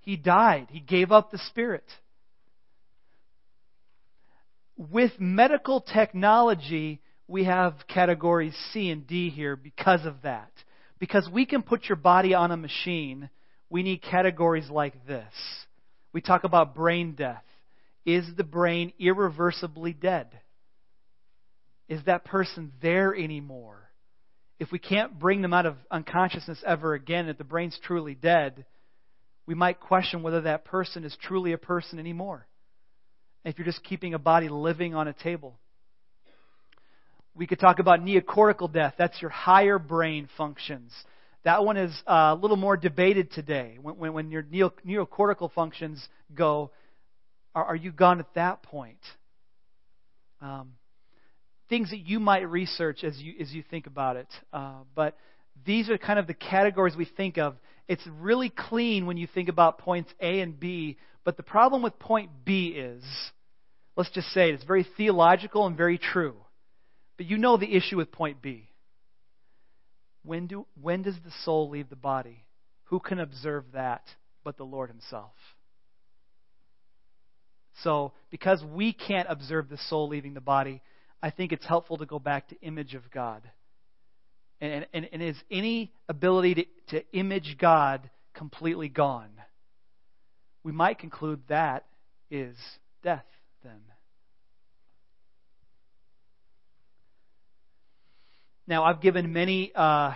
He 0.02 0.16
died. 0.16 0.68
He 0.70 0.80
gave 0.80 1.12
up 1.12 1.32
the 1.32 1.40
spirit 1.50 1.84
with 4.92 5.12
medical 5.20 5.82
technology, 5.82 7.02
we 7.28 7.44
have 7.44 7.74
categories 7.94 8.56
C 8.72 8.90
and 8.90 9.06
D 9.06 9.30
here 9.30 9.58
because 9.58 10.06
of 10.06 10.22
that. 10.24 10.52
Because 11.00 11.30
we 11.32 11.46
can 11.46 11.62
put 11.62 11.86
your 11.86 11.96
body 11.96 12.34
on 12.34 12.52
a 12.52 12.58
machine, 12.58 13.30
we 13.70 13.84
need 13.84 14.02
categories 14.02 14.70
like 14.70 15.06
this. 15.08 15.34
We 16.12 16.22
talk 16.22 16.44
about 16.44 16.76
brain 16.76 17.14
death. 17.14 17.44
Is 18.06 18.26
the 18.36 18.44
brain 18.44 18.92
irreversibly 19.00 19.94
dead? 19.94 20.28
Is 21.88 22.02
that 22.06 22.26
person 22.26 22.72
there 22.82 23.16
anymore? 23.16 23.90
If 24.60 24.72
we 24.72 24.80
can't 24.80 25.18
bring 25.18 25.42
them 25.42 25.54
out 25.54 25.66
of 25.66 25.78
unconsciousness 25.90 26.62
ever 26.66 26.94
again, 26.94 27.30
if 27.30 27.38
the 27.38 27.44
brain's 27.44 27.80
truly 27.84 28.14
dead, 28.14 28.66
we 29.46 29.56
might 29.56 29.80
question 29.80 30.22
whether 30.22 30.42
that 30.42 30.66
person 30.66 31.06
is 31.06 31.16
truly 31.22 31.54
a 31.54 31.58
person 31.58 31.98
anymore 31.98 32.46
if 33.46 33.58
you're 33.58 33.66
just 33.66 33.84
keeping 33.84 34.14
a 34.14 34.20
body 34.20 34.50
living 34.50 34.96
on 34.96 35.08
a 35.08 35.14
table. 35.14 35.58
We 37.36 37.48
could 37.48 37.60
talk 37.60 37.80
about 37.80 38.02
neocortical 38.04 38.72
death. 38.72 38.96
That's 38.98 39.22
your 39.22 39.32
higher 39.32 39.80
brain 39.80 40.28
functions. 40.38 40.92
That 41.44 41.64
one 41.64 41.78
is 41.78 41.92
uh, 42.06 42.36
a 42.38 42.40
little 42.40 42.58
more 42.58 42.76
debated 42.76 43.32
today. 43.32 43.78
When, 43.82 43.98
when, 43.98 44.14
when 44.14 44.32
your 44.32 44.44
neo, 44.44 44.74
neocortical 44.86 45.52
functions 45.54 46.06
go, 46.34 46.72
are, 47.56 47.64
are, 47.64 47.76
you 47.76 47.92
gone 47.92 48.20
at 48.20 48.34
that 48.36 48.62
point? 48.62 49.00
Um, 50.42 50.74
things 51.70 51.92
that 51.92 52.00
you 52.00 52.20
might 52.20 52.50
research 52.50 53.04
as 53.04 53.18
you 53.18 53.36
as 53.40 53.52
you 53.52 53.64
think 53.70 53.88
about 53.88 54.18
it. 54.18 54.28
Uh, 54.52 54.82
but 54.96 55.16
these 55.66 55.90
are 55.90 55.98
kind 55.98 56.20
of 56.20 56.28
the 56.28 56.34
categories 56.34 56.96
we 56.96 57.06
think 57.06 57.38
of. 57.38 57.56
It's 57.88 58.06
really 58.20 58.50
clean 58.50 59.06
when 59.06 59.18
you 59.18 59.28
think 59.28 59.50
about 59.50 59.80
points 59.80 60.12
A 60.20 60.42
and 60.42 60.60
B, 60.60 60.98
but 61.24 61.38
the 61.38 61.44
problem 61.44 61.82
with 61.82 61.98
point 62.00 62.32
B 62.46 62.68
is, 62.68 63.04
let's 63.96 64.12
just 64.12 64.28
say 64.30 64.50
it, 64.50 64.56
it's 64.56 64.64
very 64.64 64.86
theological 64.98 65.66
and 65.66 65.76
very 65.76 65.98
true. 65.98 66.36
But 67.20 67.26
you 67.26 67.38
know 67.38 67.58
the 67.58 67.76
issue 67.76 67.98
with 67.98 68.14
point 68.14 68.42
B. 68.42 68.70
When, 70.24 70.48
do, 70.48 70.66
when 70.82 71.02
does 71.02 71.16
the 71.26 71.34
soul 71.44 71.70
leave 71.70 71.90
the 71.90 71.98
body? 71.98 72.46
Who 72.86 73.02
can 73.02 73.20
observe 73.20 73.66
that 73.74 74.04
but 74.46 74.56
the 74.56 74.64
Lord 74.64 74.90
Himself? 74.90 75.34
So, 77.84 78.14
because 78.32 78.64
we 78.64 78.94
can't 78.94 79.28
observe 79.30 79.68
the 79.68 79.78
soul 79.90 80.08
leaving 80.08 80.34
the 80.34 80.40
body, 80.40 80.82
I 81.22 81.30
think 81.30 81.52
it's 81.52 81.66
helpful 81.66 81.98
to 81.98 82.06
go 82.06 82.20
back 82.20 82.48
to 82.48 82.62
image 82.62 82.96
of 82.96 83.12
God. 83.12 83.42
And, 84.62 84.88
and, 84.94 85.10
and 85.12 85.22
is 85.22 85.36
any 85.52 85.92
ability 86.08 86.56
to, 86.56 86.66
to 86.92 87.04
image 87.12 87.58
God 87.60 88.10
completely 88.34 88.88
gone? 88.88 89.32
we 90.64 90.72
might 90.72 91.00
conclude 91.00 91.42
that 91.48 91.86
is 92.30 92.56
death 93.04 93.26
then. 93.64 93.82
Now, 98.70 98.84
I've 98.84 99.02
given 99.02 99.34
many 99.34 99.72
uh, 99.74 100.14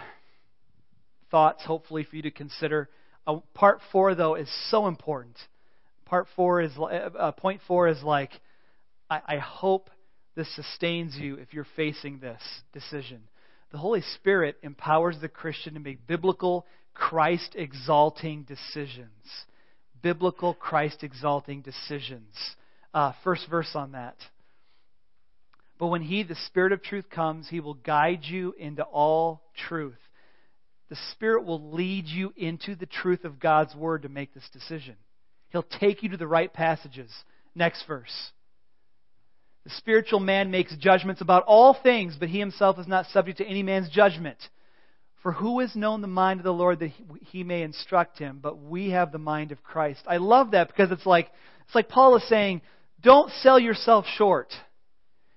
thoughts, 1.32 1.66
hopefully, 1.66 2.04
for 2.08 2.16
you 2.16 2.22
to 2.22 2.32
consider. 2.32 2.88
Uh, 3.26 3.40
part 3.56 3.80
four, 3.92 4.14
though, 4.14 4.36
is 4.36 4.48
so 4.70 4.86
important. 4.86 5.36
Part 6.06 6.28
four 6.36 6.62
is 6.62 6.72
uh, 6.78 7.32
point 7.32 7.62
four 7.68 7.88
is 7.88 8.04
like, 8.04 8.30
I, 9.10 9.22
I 9.26 9.38
hope 9.38 9.90
this 10.36 10.56
sustains 10.56 11.16
you 11.16 11.36
if 11.36 11.52
you're 11.52 11.66
facing 11.76 12.20
this 12.20 12.42
decision. 12.74 13.22
The 13.72 13.80
Holy 13.80 14.04
Spirit 14.18 14.58
empowers 14.62 15.18
the 15.20 15.30
Christian 15.30 15.74
to 15.74 15.80
make 15.80 16.06
biblical, 16.06 16.68
Christ 16.94 17.56
exalting 17.56 18.44
decisions 18.44 19.10
biblical, 20.04 20.54
Christ 20.54 21.02
exalting 21.02 21.62
decisions. 21.62 22.36
Uh, 22.94 23.14
first 23.24 23.50
verse 23.50 23.72
on 23.74 23.94
that. 23.94 24.18
But 25.80 25.88
when 25.88 26.02
He, 26.02 26.24
the 26.24 26.36
Spirit 26.48 26.72
of 26.72 26.82
truth, 26.82 27.10
comes, 27.10 27.50
He 27.50 27.60
will 27.60 27.74
guide 27.74 28.24
you 28.24 28.54
into 28.58 28.84
all 28.84 29.42
truth. 29.68 29.98
The 30.90 30.98
Spirit 31.12 31.46
will 31.46 31.72
lead 31.72 32.06
you 32.06 32.34
into 32.38 32.76
the 32.76 32.86
truth 32.86 33.26
of 33.26 33.40
God's 33.40 33.76
Word 33.76 34.04
to 34.04 34.10
make 34.10 34.34
this 34.34 34.48
decision. 34.54 34.96
He'll 35.50 35.64
take 35.64 36.04
you 36.04 36.10
to 36.10 36.18
the 36.18 36.28
right 36.28 36.52
passages. 36.52 37.12
Next 37.56 37.86
verse. 37.88 38.32
The 39.64 39.70
spiritual 39.72 40.20
man 40.20 40.52
makes 40.52 40.76
judgments 40.76 41.22
about 41.22 41.44
all 41.44 41.74
things, 41.74 42.18
but 42.20 42.28
he 42.28 42.40
himself 42.40 42.78
is 42.80 42.88
not 42.88 43.06
subject 43.08 43.38
to 43.38 43.48
any 43.48 43.64
man's 43.64 43.90
judgment. 43.90 44.38
For 45.22 45.32
who 45.32 45.62
has 45.62 45.74
known 45.74 46.02
the 46.02 46.08
mind 46.08 46.42
of 46.42 46.44
the 46.44 46.52
Lord 46.52 46.80
that 46.80 46.92
he 47.22 47.46
may 47.46 47.62
instruct 47.62 48.20
him? 48.20 48.40
But 48.42 48.62
we 48.62 48.90
have 48.90 49.14
the 49.14 49.20
mind 49.20 49.54
of 49.54 49.64
Christ. 49.64 50.02
I 50.06 50.18
love 50.18 50.52
that 50.52 50.68
because 50.68 50.92
it's 50.92 51.06
like, 51.06 51.30
it's 51.66 51.76
like 51.76 51.88
Paul 51.88 52.18
is 52.18 52.28
saying, 52.28 52.62
don't 53.02 53.32
sell 53.42 53.58
yourself 53.58 54.06
short. 54.18 54.54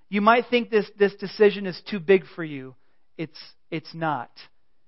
You 0.08 0.20
might 0.20 0.46
think 0.48 0.70
this, 0.70 0.90
this 0.98 1.14
decision 1.14 1.66
is 1.66 1.80
too 1.90 1.98
big 1.98 2.24
for 2.34 2.44
you. 2.44 2.74
It's, 3.18 3.38
it's 3.70 3.94
not 3.94 4.30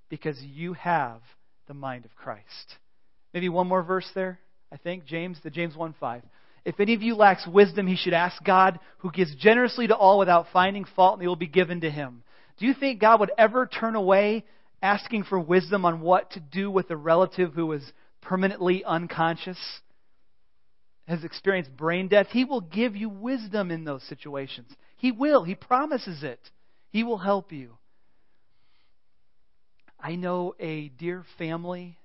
because 0.08 0.40
you 0.42 0.74
have 0.74 1.20
the 1.66 1.74
mind 1.74 2.04
of 2.04 2.14
Christ. 2.14 2.76
Maybe 3.34 3.48
one 3.48 3.66
more 3.66 3.82
verse 3.82 4.08
there, 4.14 4.38
I 4.72 4.76
think. 4.76 5.04
James, 5.04 5.38
the 5.42 5.50
James 5.50 5.76
1 5.76 5.94
5. 5.98 6.22
If 6.64 6.80
any 6.80 6.94
of 6.94 7.02
you 7.02 7.14
lacks 7.14 7.46
wisdom, 7.46 7.86
he 7.86 7.96
should 7.96 8.12
ask 8.12 8.42
God, 8.44 8.78
who 8.98 9.10
gives 9.10 9.34
generously 9.34 9.86
to 9.86 9.96
all 9.96 10.18
without 10.18 10.46
finding 10.52 10.84
fault, 10.84 11.14
and 11.14 11.22
it 11.24 11.28
will 11.28 11.36
be 11.36 11.46
given 11.46 11.80
to 11.80 11.90
him. 11.90 12.22
Do 12.58 12.66
you 12.66 12.74
think 12.74 13.00
God 13.00 13.20
would 13.20 13.32
ever 13.38 13.66
turn 13.66 13.94
away 13.94 14.44
asking 14.82 15.24
for 15.24 15.38
wisdom 15.38 15.84
on 15.84 16.00
what 16.00 16.32
to 16.32 16.40
do 16.40 16.70
with 16.70 16.90
a 16.90 16.96
relative 16.96 17.54
who 17.54 17.72
is 17.72 17.92
permanently 18.20 18.84
unconscious, 18.84 19.58
has 21.06 21.24
experienced 21.24 21.76
brain 21.76 22.08
death, 22.08 22.28
He 22.30 22.44
will 22.44 22.60
give 22.60 22.94
you 22.94 23.08
wisdom 23.08 23.70
in 23.70 23.84
those 23.84 24.02
situations. 24.04 24.70
He 24.98 25.12
will. 25.12 25.44
He 25.44 25.54
promises 25.54 26.22
it. 26.22 26.40
He 26.90 27.04
will 27.04 27.18
help 27.18 27.52
you. 27.52 27.78
I 29.98 30.16
know 30.16 30.54
a 30.60 30.88
dear 30.88 31.24
family 31.38 31.98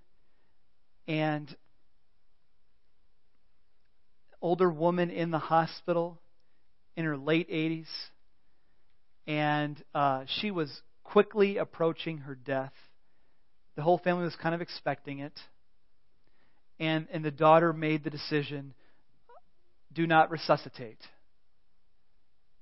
and 1.08 1.56
older 4.42 4.70
woman 4.70 5.10
in 5.10 5.32
the 5.32 5.40
hospital 5.40 6.20
in 6.96 7.06
her 7.06 7.18
late 7.18 7.50
80s, 7.50 7.88
and 9.26 9.82
uh, 9.94 10.26
she 10.40 10.52
was 10.52 10.82
quickly 11.04 11.58
approaching 11.58 12.20
her 12.20 12.36
death. 12.36 12.74
The 13.76 13.82
whole 13.82 13.98
family 13.98 14.24
was 14.24 14.36
kind 14.36 14.54
of 14.54 14.62
expecting 14.62 15.20
it. 15.20 15.34
And, 16.80 17.08
and 17.12 17.24
the 17.24 17.32
daughter 17.32 17.72
made 17.74 18.04
the 18.04 18.10
decision 18.10 18.74
do 19.94 20.08
not 20.08 20.32
resuscitate. 20.32 21.00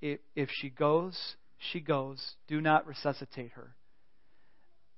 If, 0.02 0.50
she 0.60 0.70
goes, 0.70 1.18
she 1.72 1.80
goes. 1.80 2.20
Do 2.48 2.60
not 2.60 2.88
resuscitate 2.88 3.52
her. 3.52 3.76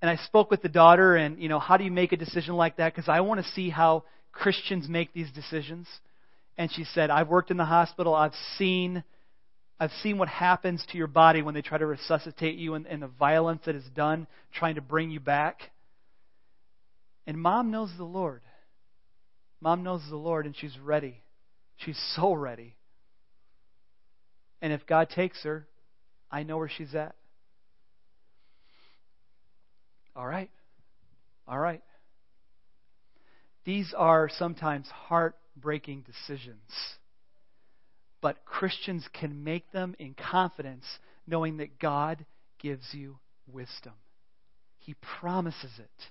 And 0.02 0.10
I 0.10 0.16
spoke 0.26 0.52
with 0.52 0.62
the 0.62 0.70
daughter, 0.70 1.16
and, 1.16 1.42
you 1.42 1.50
know, 1.50 1.60
how 1.60 1.78
do 1.78 1.84
you 1.84 1.92
make 1.92 2.12
a 2.12 2.18
decision 2.18 2.56
like 2.56 2.78
that? 2.78 2.94
Because 2.94 3.10
I 3.10 3.22
want 3.22 3.44
to 3.44 3.52
see 3.52 3.70
how 3.70 4.04
Christians 4.32 4.88
make 4.88 5.14
these 5.14 5.32
decisions. 5.32 5.88
And 6.58 6.72
she 6.72 6.84
said, 6.84 7.10
I've 7.10 7.30
worked 7.30 7.52
in 7.52 7.58
the 7.58 7.66
hospital. 7.66 8.14
I've 8.14 8.34
seen 8.58 9.04
I've 9.80 9.92
seen 10.02 10.18
what 10.18 10.30
happens 10.30 10.86
to 10.92 10.98
your 10.98 11.08
body 11.08 11.42
when 11.42 11.54
they 11.56 11.62
try 11.62 11.78
to 11.78 11.86
resuscitate 11.86 12.56
you 12.56 12.76
and, 12.76 12.86
and 12.86 13.02
the 13.02 13.08
violence 13.08 13.64
that 13.66 13.76
is 13.76 13.84
done 13.96 14.28
trying 14.54 14.76
to 14.76 14.82
bring 14.82 15.12
you 15.12 15.20
back. 15.20 15.60
And 17.28 17.38
mom 17.38 17.72
knows 17.72 17.90
the 17.98 18.06
Lord. 18.06 18.44
Mom 19.60 19.84
knows 19.84 20.02
the 20.10 20.16
Lord 20.16 20.46
and 20.46 20.56
she's 20.56 20.78
ready. 20.80 21.22
She's 21.78 22.00
so 22.16 22.34
ready. 22.34 22.76
And 24.64 24.74
if 24.74 24.88
God 24.88 25.12
takes 25.12 25.44
her, 25.44 25.68
I 26.32 26.42
know 26.42 26.58
where 26.58 26.72
she's 26.76 26.96
at. 26.96 27.16
All 30.16 30.26
right. 30.26 30.50
All 31.48 31.60
right. 31.60 31.84
These 33.66 33.94
are 33.96 34.28
sometimes 34.40 34.88
heartbreaking 34.88 36.02
decisions 36.08 36.62
but 38.24 38.46
Christians 38.46 39.06
can 39.12 39.44
make 39.44 39.70
them 39.74 39.96
in 40.00 40.16
confidence, 40.16 40.86
knowing 41.28 41.58
that 41.58 41.78
God 41.78 42.26
gives 42.58 42.86
you 42.94 43.20
wisdom. 43.52 43.92
He 44.80 44.96
promises 45.20 45.72
it. 45.78 46.06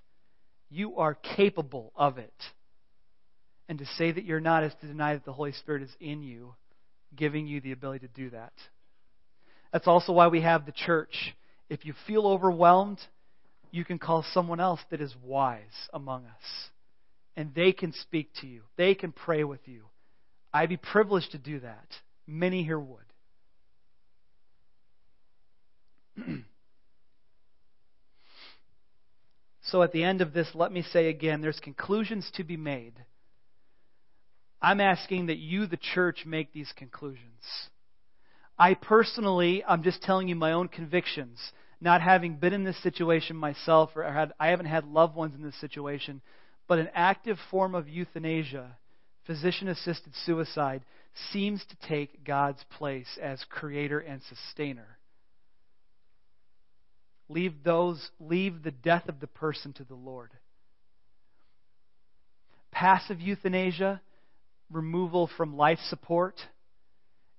You 0.68 0.98
are 0.98 1.14
capable 1.14 1.90
of 1.96 2.18
it. 2.18 2.34
And 3.66 3.78
to 3.78 3.86
say 3.96 4.12
that 4.12 4.24
you're 4.24 4.40
not 4.40 4.62
is 4.62 4.74
to 4.82 4.86
deny 4.86 5.14
that 5.14 5.24
the 5.24 5.32
Holy 5.32 5.52
Spirit 5.52 5.84
is 5.84 5.96
in 6.00 6.22
you, 6.22 6.54
giving 7.16 7.46
you 7.46 7.60
the 7.60 7.72
ability 7.72 8.06
to 8.06 8.12
do 8.14 8.30
that. 8.30 8.52
That's 9.72 9.86
also 9.86 10.12
why 10.12 10.28
we 10.28 10.42
have 10.42 10.66
the 10.66 10.72
church. 10.72 11.34
If 11.68 11.84
you 11.86 11.94
feel 12.06 12.26
overwhelmed, 12.26 13.00
you 13.70 13.84
can 13.84 13.98
call 13.98 14.24
someone 14.32 14.60
else 14.60 14.80
that 14.90 15.00
is 15.00 15.14
wise 15.24 15.88
among 15.92 16.26
us. 16.26 16.70
And 17.36 17.54
they 17.54 17.72
can 17.72 17.92
speak 17.92 18.30
to 18.40 18.46
you, 18.46 18.62
they 18.76 18.94
can 18.94 19.12
pray 19.12 19.42
with 19.44 19.66
you. 19.66 19.84
I'd 20.52 20.68
be 20.68 20.76
privileged 20.76 21.32
to 21.32 21.38
do 21.38 21.60
that. 21.60 21.86
Many 22.26 22.62
here 22.62 22.78
would. 22.78 22.98
so 29.62 29.82
at 29.82 29.92
the 29.92 30.04
end 30.04 30.20
of 30.20 30.34
this, 30.34 30.48
let 30.54 30.70
me 30.70 30.82
say 30.82 31.08
again 31.08 31.40
there's 31.40 31.58
conclusions 31.58 32.30
to 32.34 32.44
be 32.44 32.58
made. 32.58 32.92
I'm 34.62 34.80
asking 34.80 35.26
that 35.26 35.38
you, 35.38 35.66
the 35.66 35.76
church, 35.76 36.24
make 36.24 36.52
these 36.52 36.72
conclusions. 36.76 37.68
I 38.56 38.74
personally, 38.74 39.64
I'm 39.66 39.82
just 39.82 40.02
telling 40.02 40.28
you 40.28 40.36
my 40.36 40.52
own 40.52 40.68
convictions, 40.68 41.38
not 41.80 42.00
having 42.00 42.36
been 42.36 42.52
in 42.52 42.62
this 42.62 42.80
situation 42.80 43.36
myself 43.36 43.90
or 43.96 44.04
had, 44.04 44.32
I 44.38 44.48
haven't 44.48 44.66
had 44.66 44.84
loved 44.84 45.16
ones 45.16 45.34
in 45.34 45.42
this 45.42 45.60
situation, 45.60 46.22
but 46.68 46.78
an 46.78 46.90
active 46.94 47.38
form 47.50 47.74
of 47.74 47.88
euthanasia 47.88 48.76
physician 49.26 49.68
assisted 49.68 50.12
suicide 50.24 50.82
seems 51.32 51.64
to 51.64 51.88
take 51.88 52.24
God's 52.24 52.64
place 52.70 53.18
as 53.20 53.44
creator 53.50 53.98
and 53.98 54.22
sustainer. 54.22 54.98
Leave 57.28 57.62
those 57.64 58.10
leave 58.20 58.62
the 58.62 58.70
death 58.70 59.08
of 59.08 59.20
the 59.20 59.26
person 59.26 59.72
to 59.74 59.84
the 59.84 59.94
Lord. 59.94 60.30
Passive 62.70 63.20
euthanasia, 63.20 64.00
removal 64.72 65.30
from 65.36 65.56
life 65.56 65.78
support. 65.88 66.34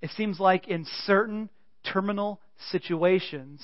It 0.02 0.12
seems 0.12 0.40
like 0.40 0.68
in 0.68 0.86
certain 1.06 1.50
terminal 1.92 2.40
situations, 2.72 3.62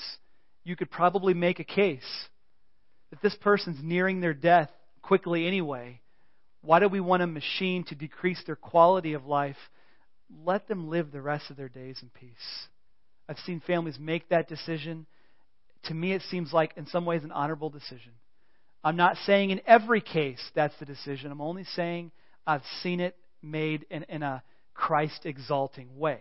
you 0.64 0.76
could 0.76 0.90
probably 0.90 1.34
make 1.34 1.60
a 1.60 1.64
case 1.64 2.28
that 3.10 3.22
this 3.22 3.34
person's 3.36 3.78
nearing 3.82 4.20
their 4.20 4.34
death 4.34 4.70
quickly 5.02 5.46
anyway 5.46 6.00
why 6.62 6.78
do 6.78 6.88
we 6.88 7.00
want 7.00 7.22
a 7.22 7.26
machine 7.26 7.84
to 7.84 7.94
decrease 7.94 8.42
their 8.44 8.56
quality 8.56 9.14
of 9.14 9.26
life? 9.26 9.56
Let 10.44 10.68
them 10.68 10.88
live 10.88 11.10
the 11.10 11.22
rest 11.22 11.50
of 11.50 11.56
their 11.56 11.68
days 11.68 11.98
in 12.02 12.10
peace. 12.10 12.68
I've 13.28 13.38
seen 13.38 13.62
families 13.66 13.98
make 13.98 14.28
that 14.28 14.48
decision. 14.48 15.06
To 15.84 15.94
me, 15.94 16.12
it 16.12 16.22
seems 16.30 16.52
like, 16.52 16.74
in 16.76 16.86
some 16.86 17.06
ways, 17.06 17.24
an 17.24 17.32
honorable 17.32 17.70
decision. 17.70 18.12
I'm 18.84 18.96
not 18.96 19.16
saying 19.24 19.50
in 19.50 19.60
every 19.66 20.00
case 20.00 20.40
that's 20.54 20.78
the 20.78 20.86
decision. 20.86 21.30
I'm 21.30 21.40
only 21.40 21.64
saying 21.64 22.12
I've 22.46 22.62
seen 22.82 23.00
it 23.00 23.16
made 23.42 23.86
in, 23.90 24.04
in 24.04 24.22
a 24.22 24.42
Christ 24.74 25.24
exalting 25.24 25.98
way. 25.98 26.20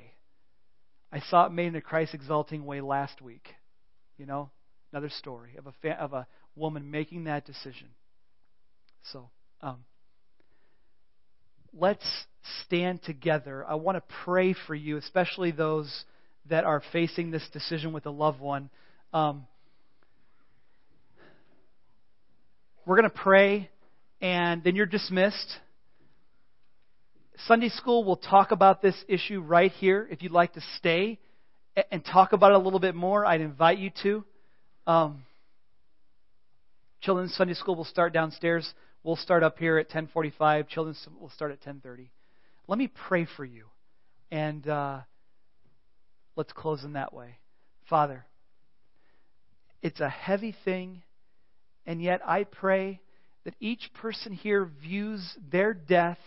I 1.12 1.20
saw 1.22 1.46
it 1.46 1.52
made 1.52 1.68
in 1.68 1.76
a 1.76 1.82
Christ 1.82 2.14
exalting 2.14 2.66
way 2.66 2.82
last 2.82 3.22
week. 3.22 3.48
You 4.18 4.26
know, 4.26 4.50
another 4.92 5.10
story 5.10 5.56
of 5.58 5.66
a 5.68 5.72
fa- 5.82 6.00
of 6.00 6.14
a 6.14 6.28
woman 6.56 6.92
making 6.92 7.26
that 7.26 7.46
decision. 7.46 7.88
So, 9.12 9.30
um, 9.62 9.78
let's 11.74 12.06
stand 12.66 13.02
together. 13.04 13.66
I 13.68 13.76
want 13.76 13.98
to 13.98 14.04
pray 14.26 14.54
for 14.68 14.76
you, 14.76 14.98
especially 14.98 15.52
those 15.52 16.06
that 16.50 16.64
are 16.64 16.82
facing 16.92 17.32
this 17.32 17.48
decision 17.54 17.94
with 17.94 18.06
a 18.06 18.12
loved 18.12 18.40
one. 18.40 18.70
Um, 19.14 19.48
we're 22.86 22.98
going 22.98 23.10
to 23.10 23.16
pray, 23.16 23.70
and 24.22 24.64
then 24.64 24.76
you're 24.76 24.86
dismissed. 24.86 25.60
Sunday 27.48 27.70
school 27.70 28.04
will 28.04 28.18
talk 28.18 28.52
about 28.52 28.82
this 28.82 28.96
issue 29.08 29.40
right 29.40 29.72
here. 29.72 30.08
If 30.12 30.22
you'd 30.22 30.32
like 30.32 30.54
to 30.54 30.62
stay 30.78 31.20
and 31.92 32.04
talk 32.04 32.34
about 32.34 32.52
it 32.52 32.56
a 32.56 32.60
little 32.60 32.80
bit 32.80 32.96
more, 32.96 33.26
I'd 33.26 33.42
invite 33.42 33.78
you 33.78 33.92
to. 34.04 34.26
Um, 34.86 35.24
Children's 37.02 37.34
Sunday 37.36 37.54
school 37.54 37.76
will 37.76 37.86
start 37.86 38.14
downstairs. 38.14 38.74
We'll 39.04 39.16
start 39.16 39.44
up 39.44 39.58
here 39.58 39.78
at 39.78 39.90
10:45. 39.90 40.68
Children's 40.68 41.08
will 41.20 41.30
start 41.30 41.52
at 41.52 41.62
10:30. 41.62 42.10
Let 42.68 42.78
me 42.78 42.88
pray 42.88 43.26
for 43.26 43.46
you, 43.46 43.68
and 44.30 44.68
uh, 44.68 45.00
let's 46.36 46.52
close 46.52 46.84
in 46.84 46.94
that 46.94 47.14
way. 47.14 47.40
Father, 47.90 48.26
it's 49.82 50.02
a 50.02 50.10
heavy 50.10 50.52
thing, 50.66 51.04
and 51.86 52.02
yet 52.02 52.22
I 52.28 52.44
pray 52.44 53.00
that 53.46 53.56
each 53.62 53.94
person 53.94 54.34
here 54.34 54.66
views 54.66 55.38
their 55.50 55.74
death 55.74 56.20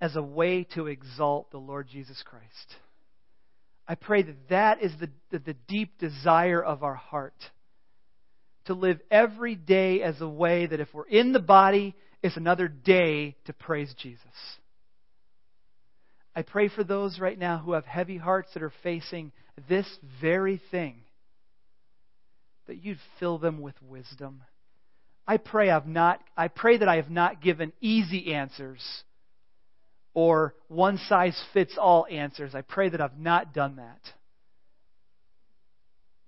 as 0.00 0.16
a 0.16 0.22
way 0.22 0.64
to 0.74 0.86
exalt 0.86 1.50
the 1.50 1.58
Lord 1.58 1.88
Jesus 1.88 2.22
Christ. 2.24 2.76
I 3.88 3.94
pray 3.94 4.22
that 4.22 4.48
that 4.48 4.82
is 4.82 4.92
the, 4.98 5.10
the, 5.30 5.38
the 5.38 5.56
deep 5.68 5.98
desire 5.98 6.62
of 6.62 6.82
our 6.82 6.94
heart 6.94 7.34
to 8.66 8.74
live 8.74 9.00
every 9.10 9.54
day 9.54 10.02
as 10.02 10.20
a 10.20 10.28
way 10.28 10.66
that 10.66 10.80
if 10.80 10.88
we're 10.92 11.06
in 11.06 11.32
the 11.32 11.40
body, 11.40 11.94
it's 12.22 12.36
another 12.36 12.68
day 12.68 13.36
to 13.44 13.52
praise 13.52 13.94
Jesus. 13.96 14.20
I 16.34 16.42
pray 16.42 16.68
for 16.68 16.84
those 16.84 17.18
right 17.18 17.38
now 17.38 17.58
who 17.58 17.72
have 17.72 17.86
heavy 17.86 18.18
hearts 18.18 18.50
that 18.54 18.62
are 18.62 18.72
facing 18.82 19.32
this 19.68 19.86
very 20.20 20.60
thing, 20.70 20.96
that 22.66 22.84
you'd 22.84 22.98
fill 23.18 23.38
them 23.38 23.62
with 23.62 23.80
wisdom. 23.80 24.42
I 25.26 25.38
pray 25.38 25.70
I've 25.70 25.86
not 25.86 26.20
I 26.36 26.48
pray 26.48 26.76
that 26.78 26.88
I 26.88 26.96
have 26.96 27.10
not 27.10 27.40
given 27.40 27.72
easy 27.80 28.34
answers 28.34 28.82
or 30.16 30.54
one 30.66 30.98
size 31.08 31.40
fits 31.52 31.76
all 31.78 32.06
answers. 32.10 32.56
I 32.56 32.62
pray 32.62 32.88
that 32.88 33.00
I've 33.00 33.18
not 33.18 33.54
done 33.54 33.76
that 33.76 34.00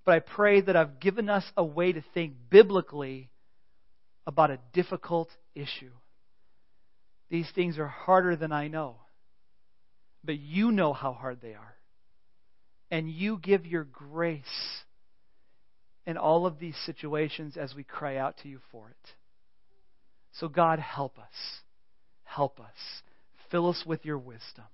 but 0.08 0.14
I 0.14 0.20
pray 0.20 0.62
that 0.62 0.74
I've 0.74 1.00
given 1.00 1.28
us 1.28 1.44
a 1.54 1.62
way 1.62 1.92
to 1.92 2.02
think 2.14 2.32
biblically 2.48 3.28
about 4.26 4.50
a 4.50 4.58
difficult 4.72 5.28
issue. 5.54 5.90
These 7.28 7.50
things 7.54 7.78
are 7.78 7.88
harder 7.88 8.34
than 8.34 8.50
I 8.50 8.68
know, 8.68 8.96
but 10.24 10.38
you 10.38 10.72
know 10.72 10.94
how 10.94 11.12
hard 11.12 11.42
they 11.42 11.52
are. 11.52 11.74
And 12.90 13.10
you 13.10 13.36
give 13.36 13.66
your 13.66 13.84
grace 13.84 14.44
in 16.06 16.16
all 16.16 16.46
of 16.46 16.58
these 16.58 16.76
situations 16.86 17.58
as 17.58 17.74
we 17.74 17.84
cry 17.84 18.16
out 18.16 18.38
to 18.44 18.48
you 18.48 18.60
for 18.72 18.88
it. 18.88 19.10
So, 20.40 20.48
God, 20.48 20.78
help 20.78 21.18
us. 21.18 21.60
Help 22.24 22.60
us. 22.60 23.02
Fill 23.50 23.68
us 23.68 23.84
with 23.86 24.04
your 24.04 24.18
wisdom. 24.18 24.64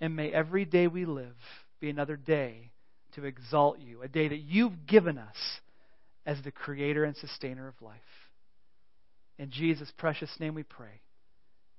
And 0.00 0.16
may 0.16 0.32
every 0.32 0.64
day 0.64 0.86
we 0.86 1.04
live 1.04 1.36
be 1.80 1.90
another 1.90 2.16
day 2.16 2.72
to 3.14 3.24
exalt 3.24 3.78
you, 3.78 4.02
a 4.02 4.08
day 4.08 4.28
that 4.28 4.40
you've 4.40 4.86
given 4.86 5.18
us 5.18 5.36
as 6.26 6.42
the 6.42 6.50
creator 6.50 7.04
and 7.04 7.16
sustainer 7.16 7.68
of 7.68 7.80
life. 7.80 7.96
In 9.38 9.50
Jesus' 9.50 9.92
precious 9.96 10.30
name 10.38 10.54
we 10.54 10.62
pray. 10.62 11.00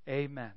Amen. 0.08 0.52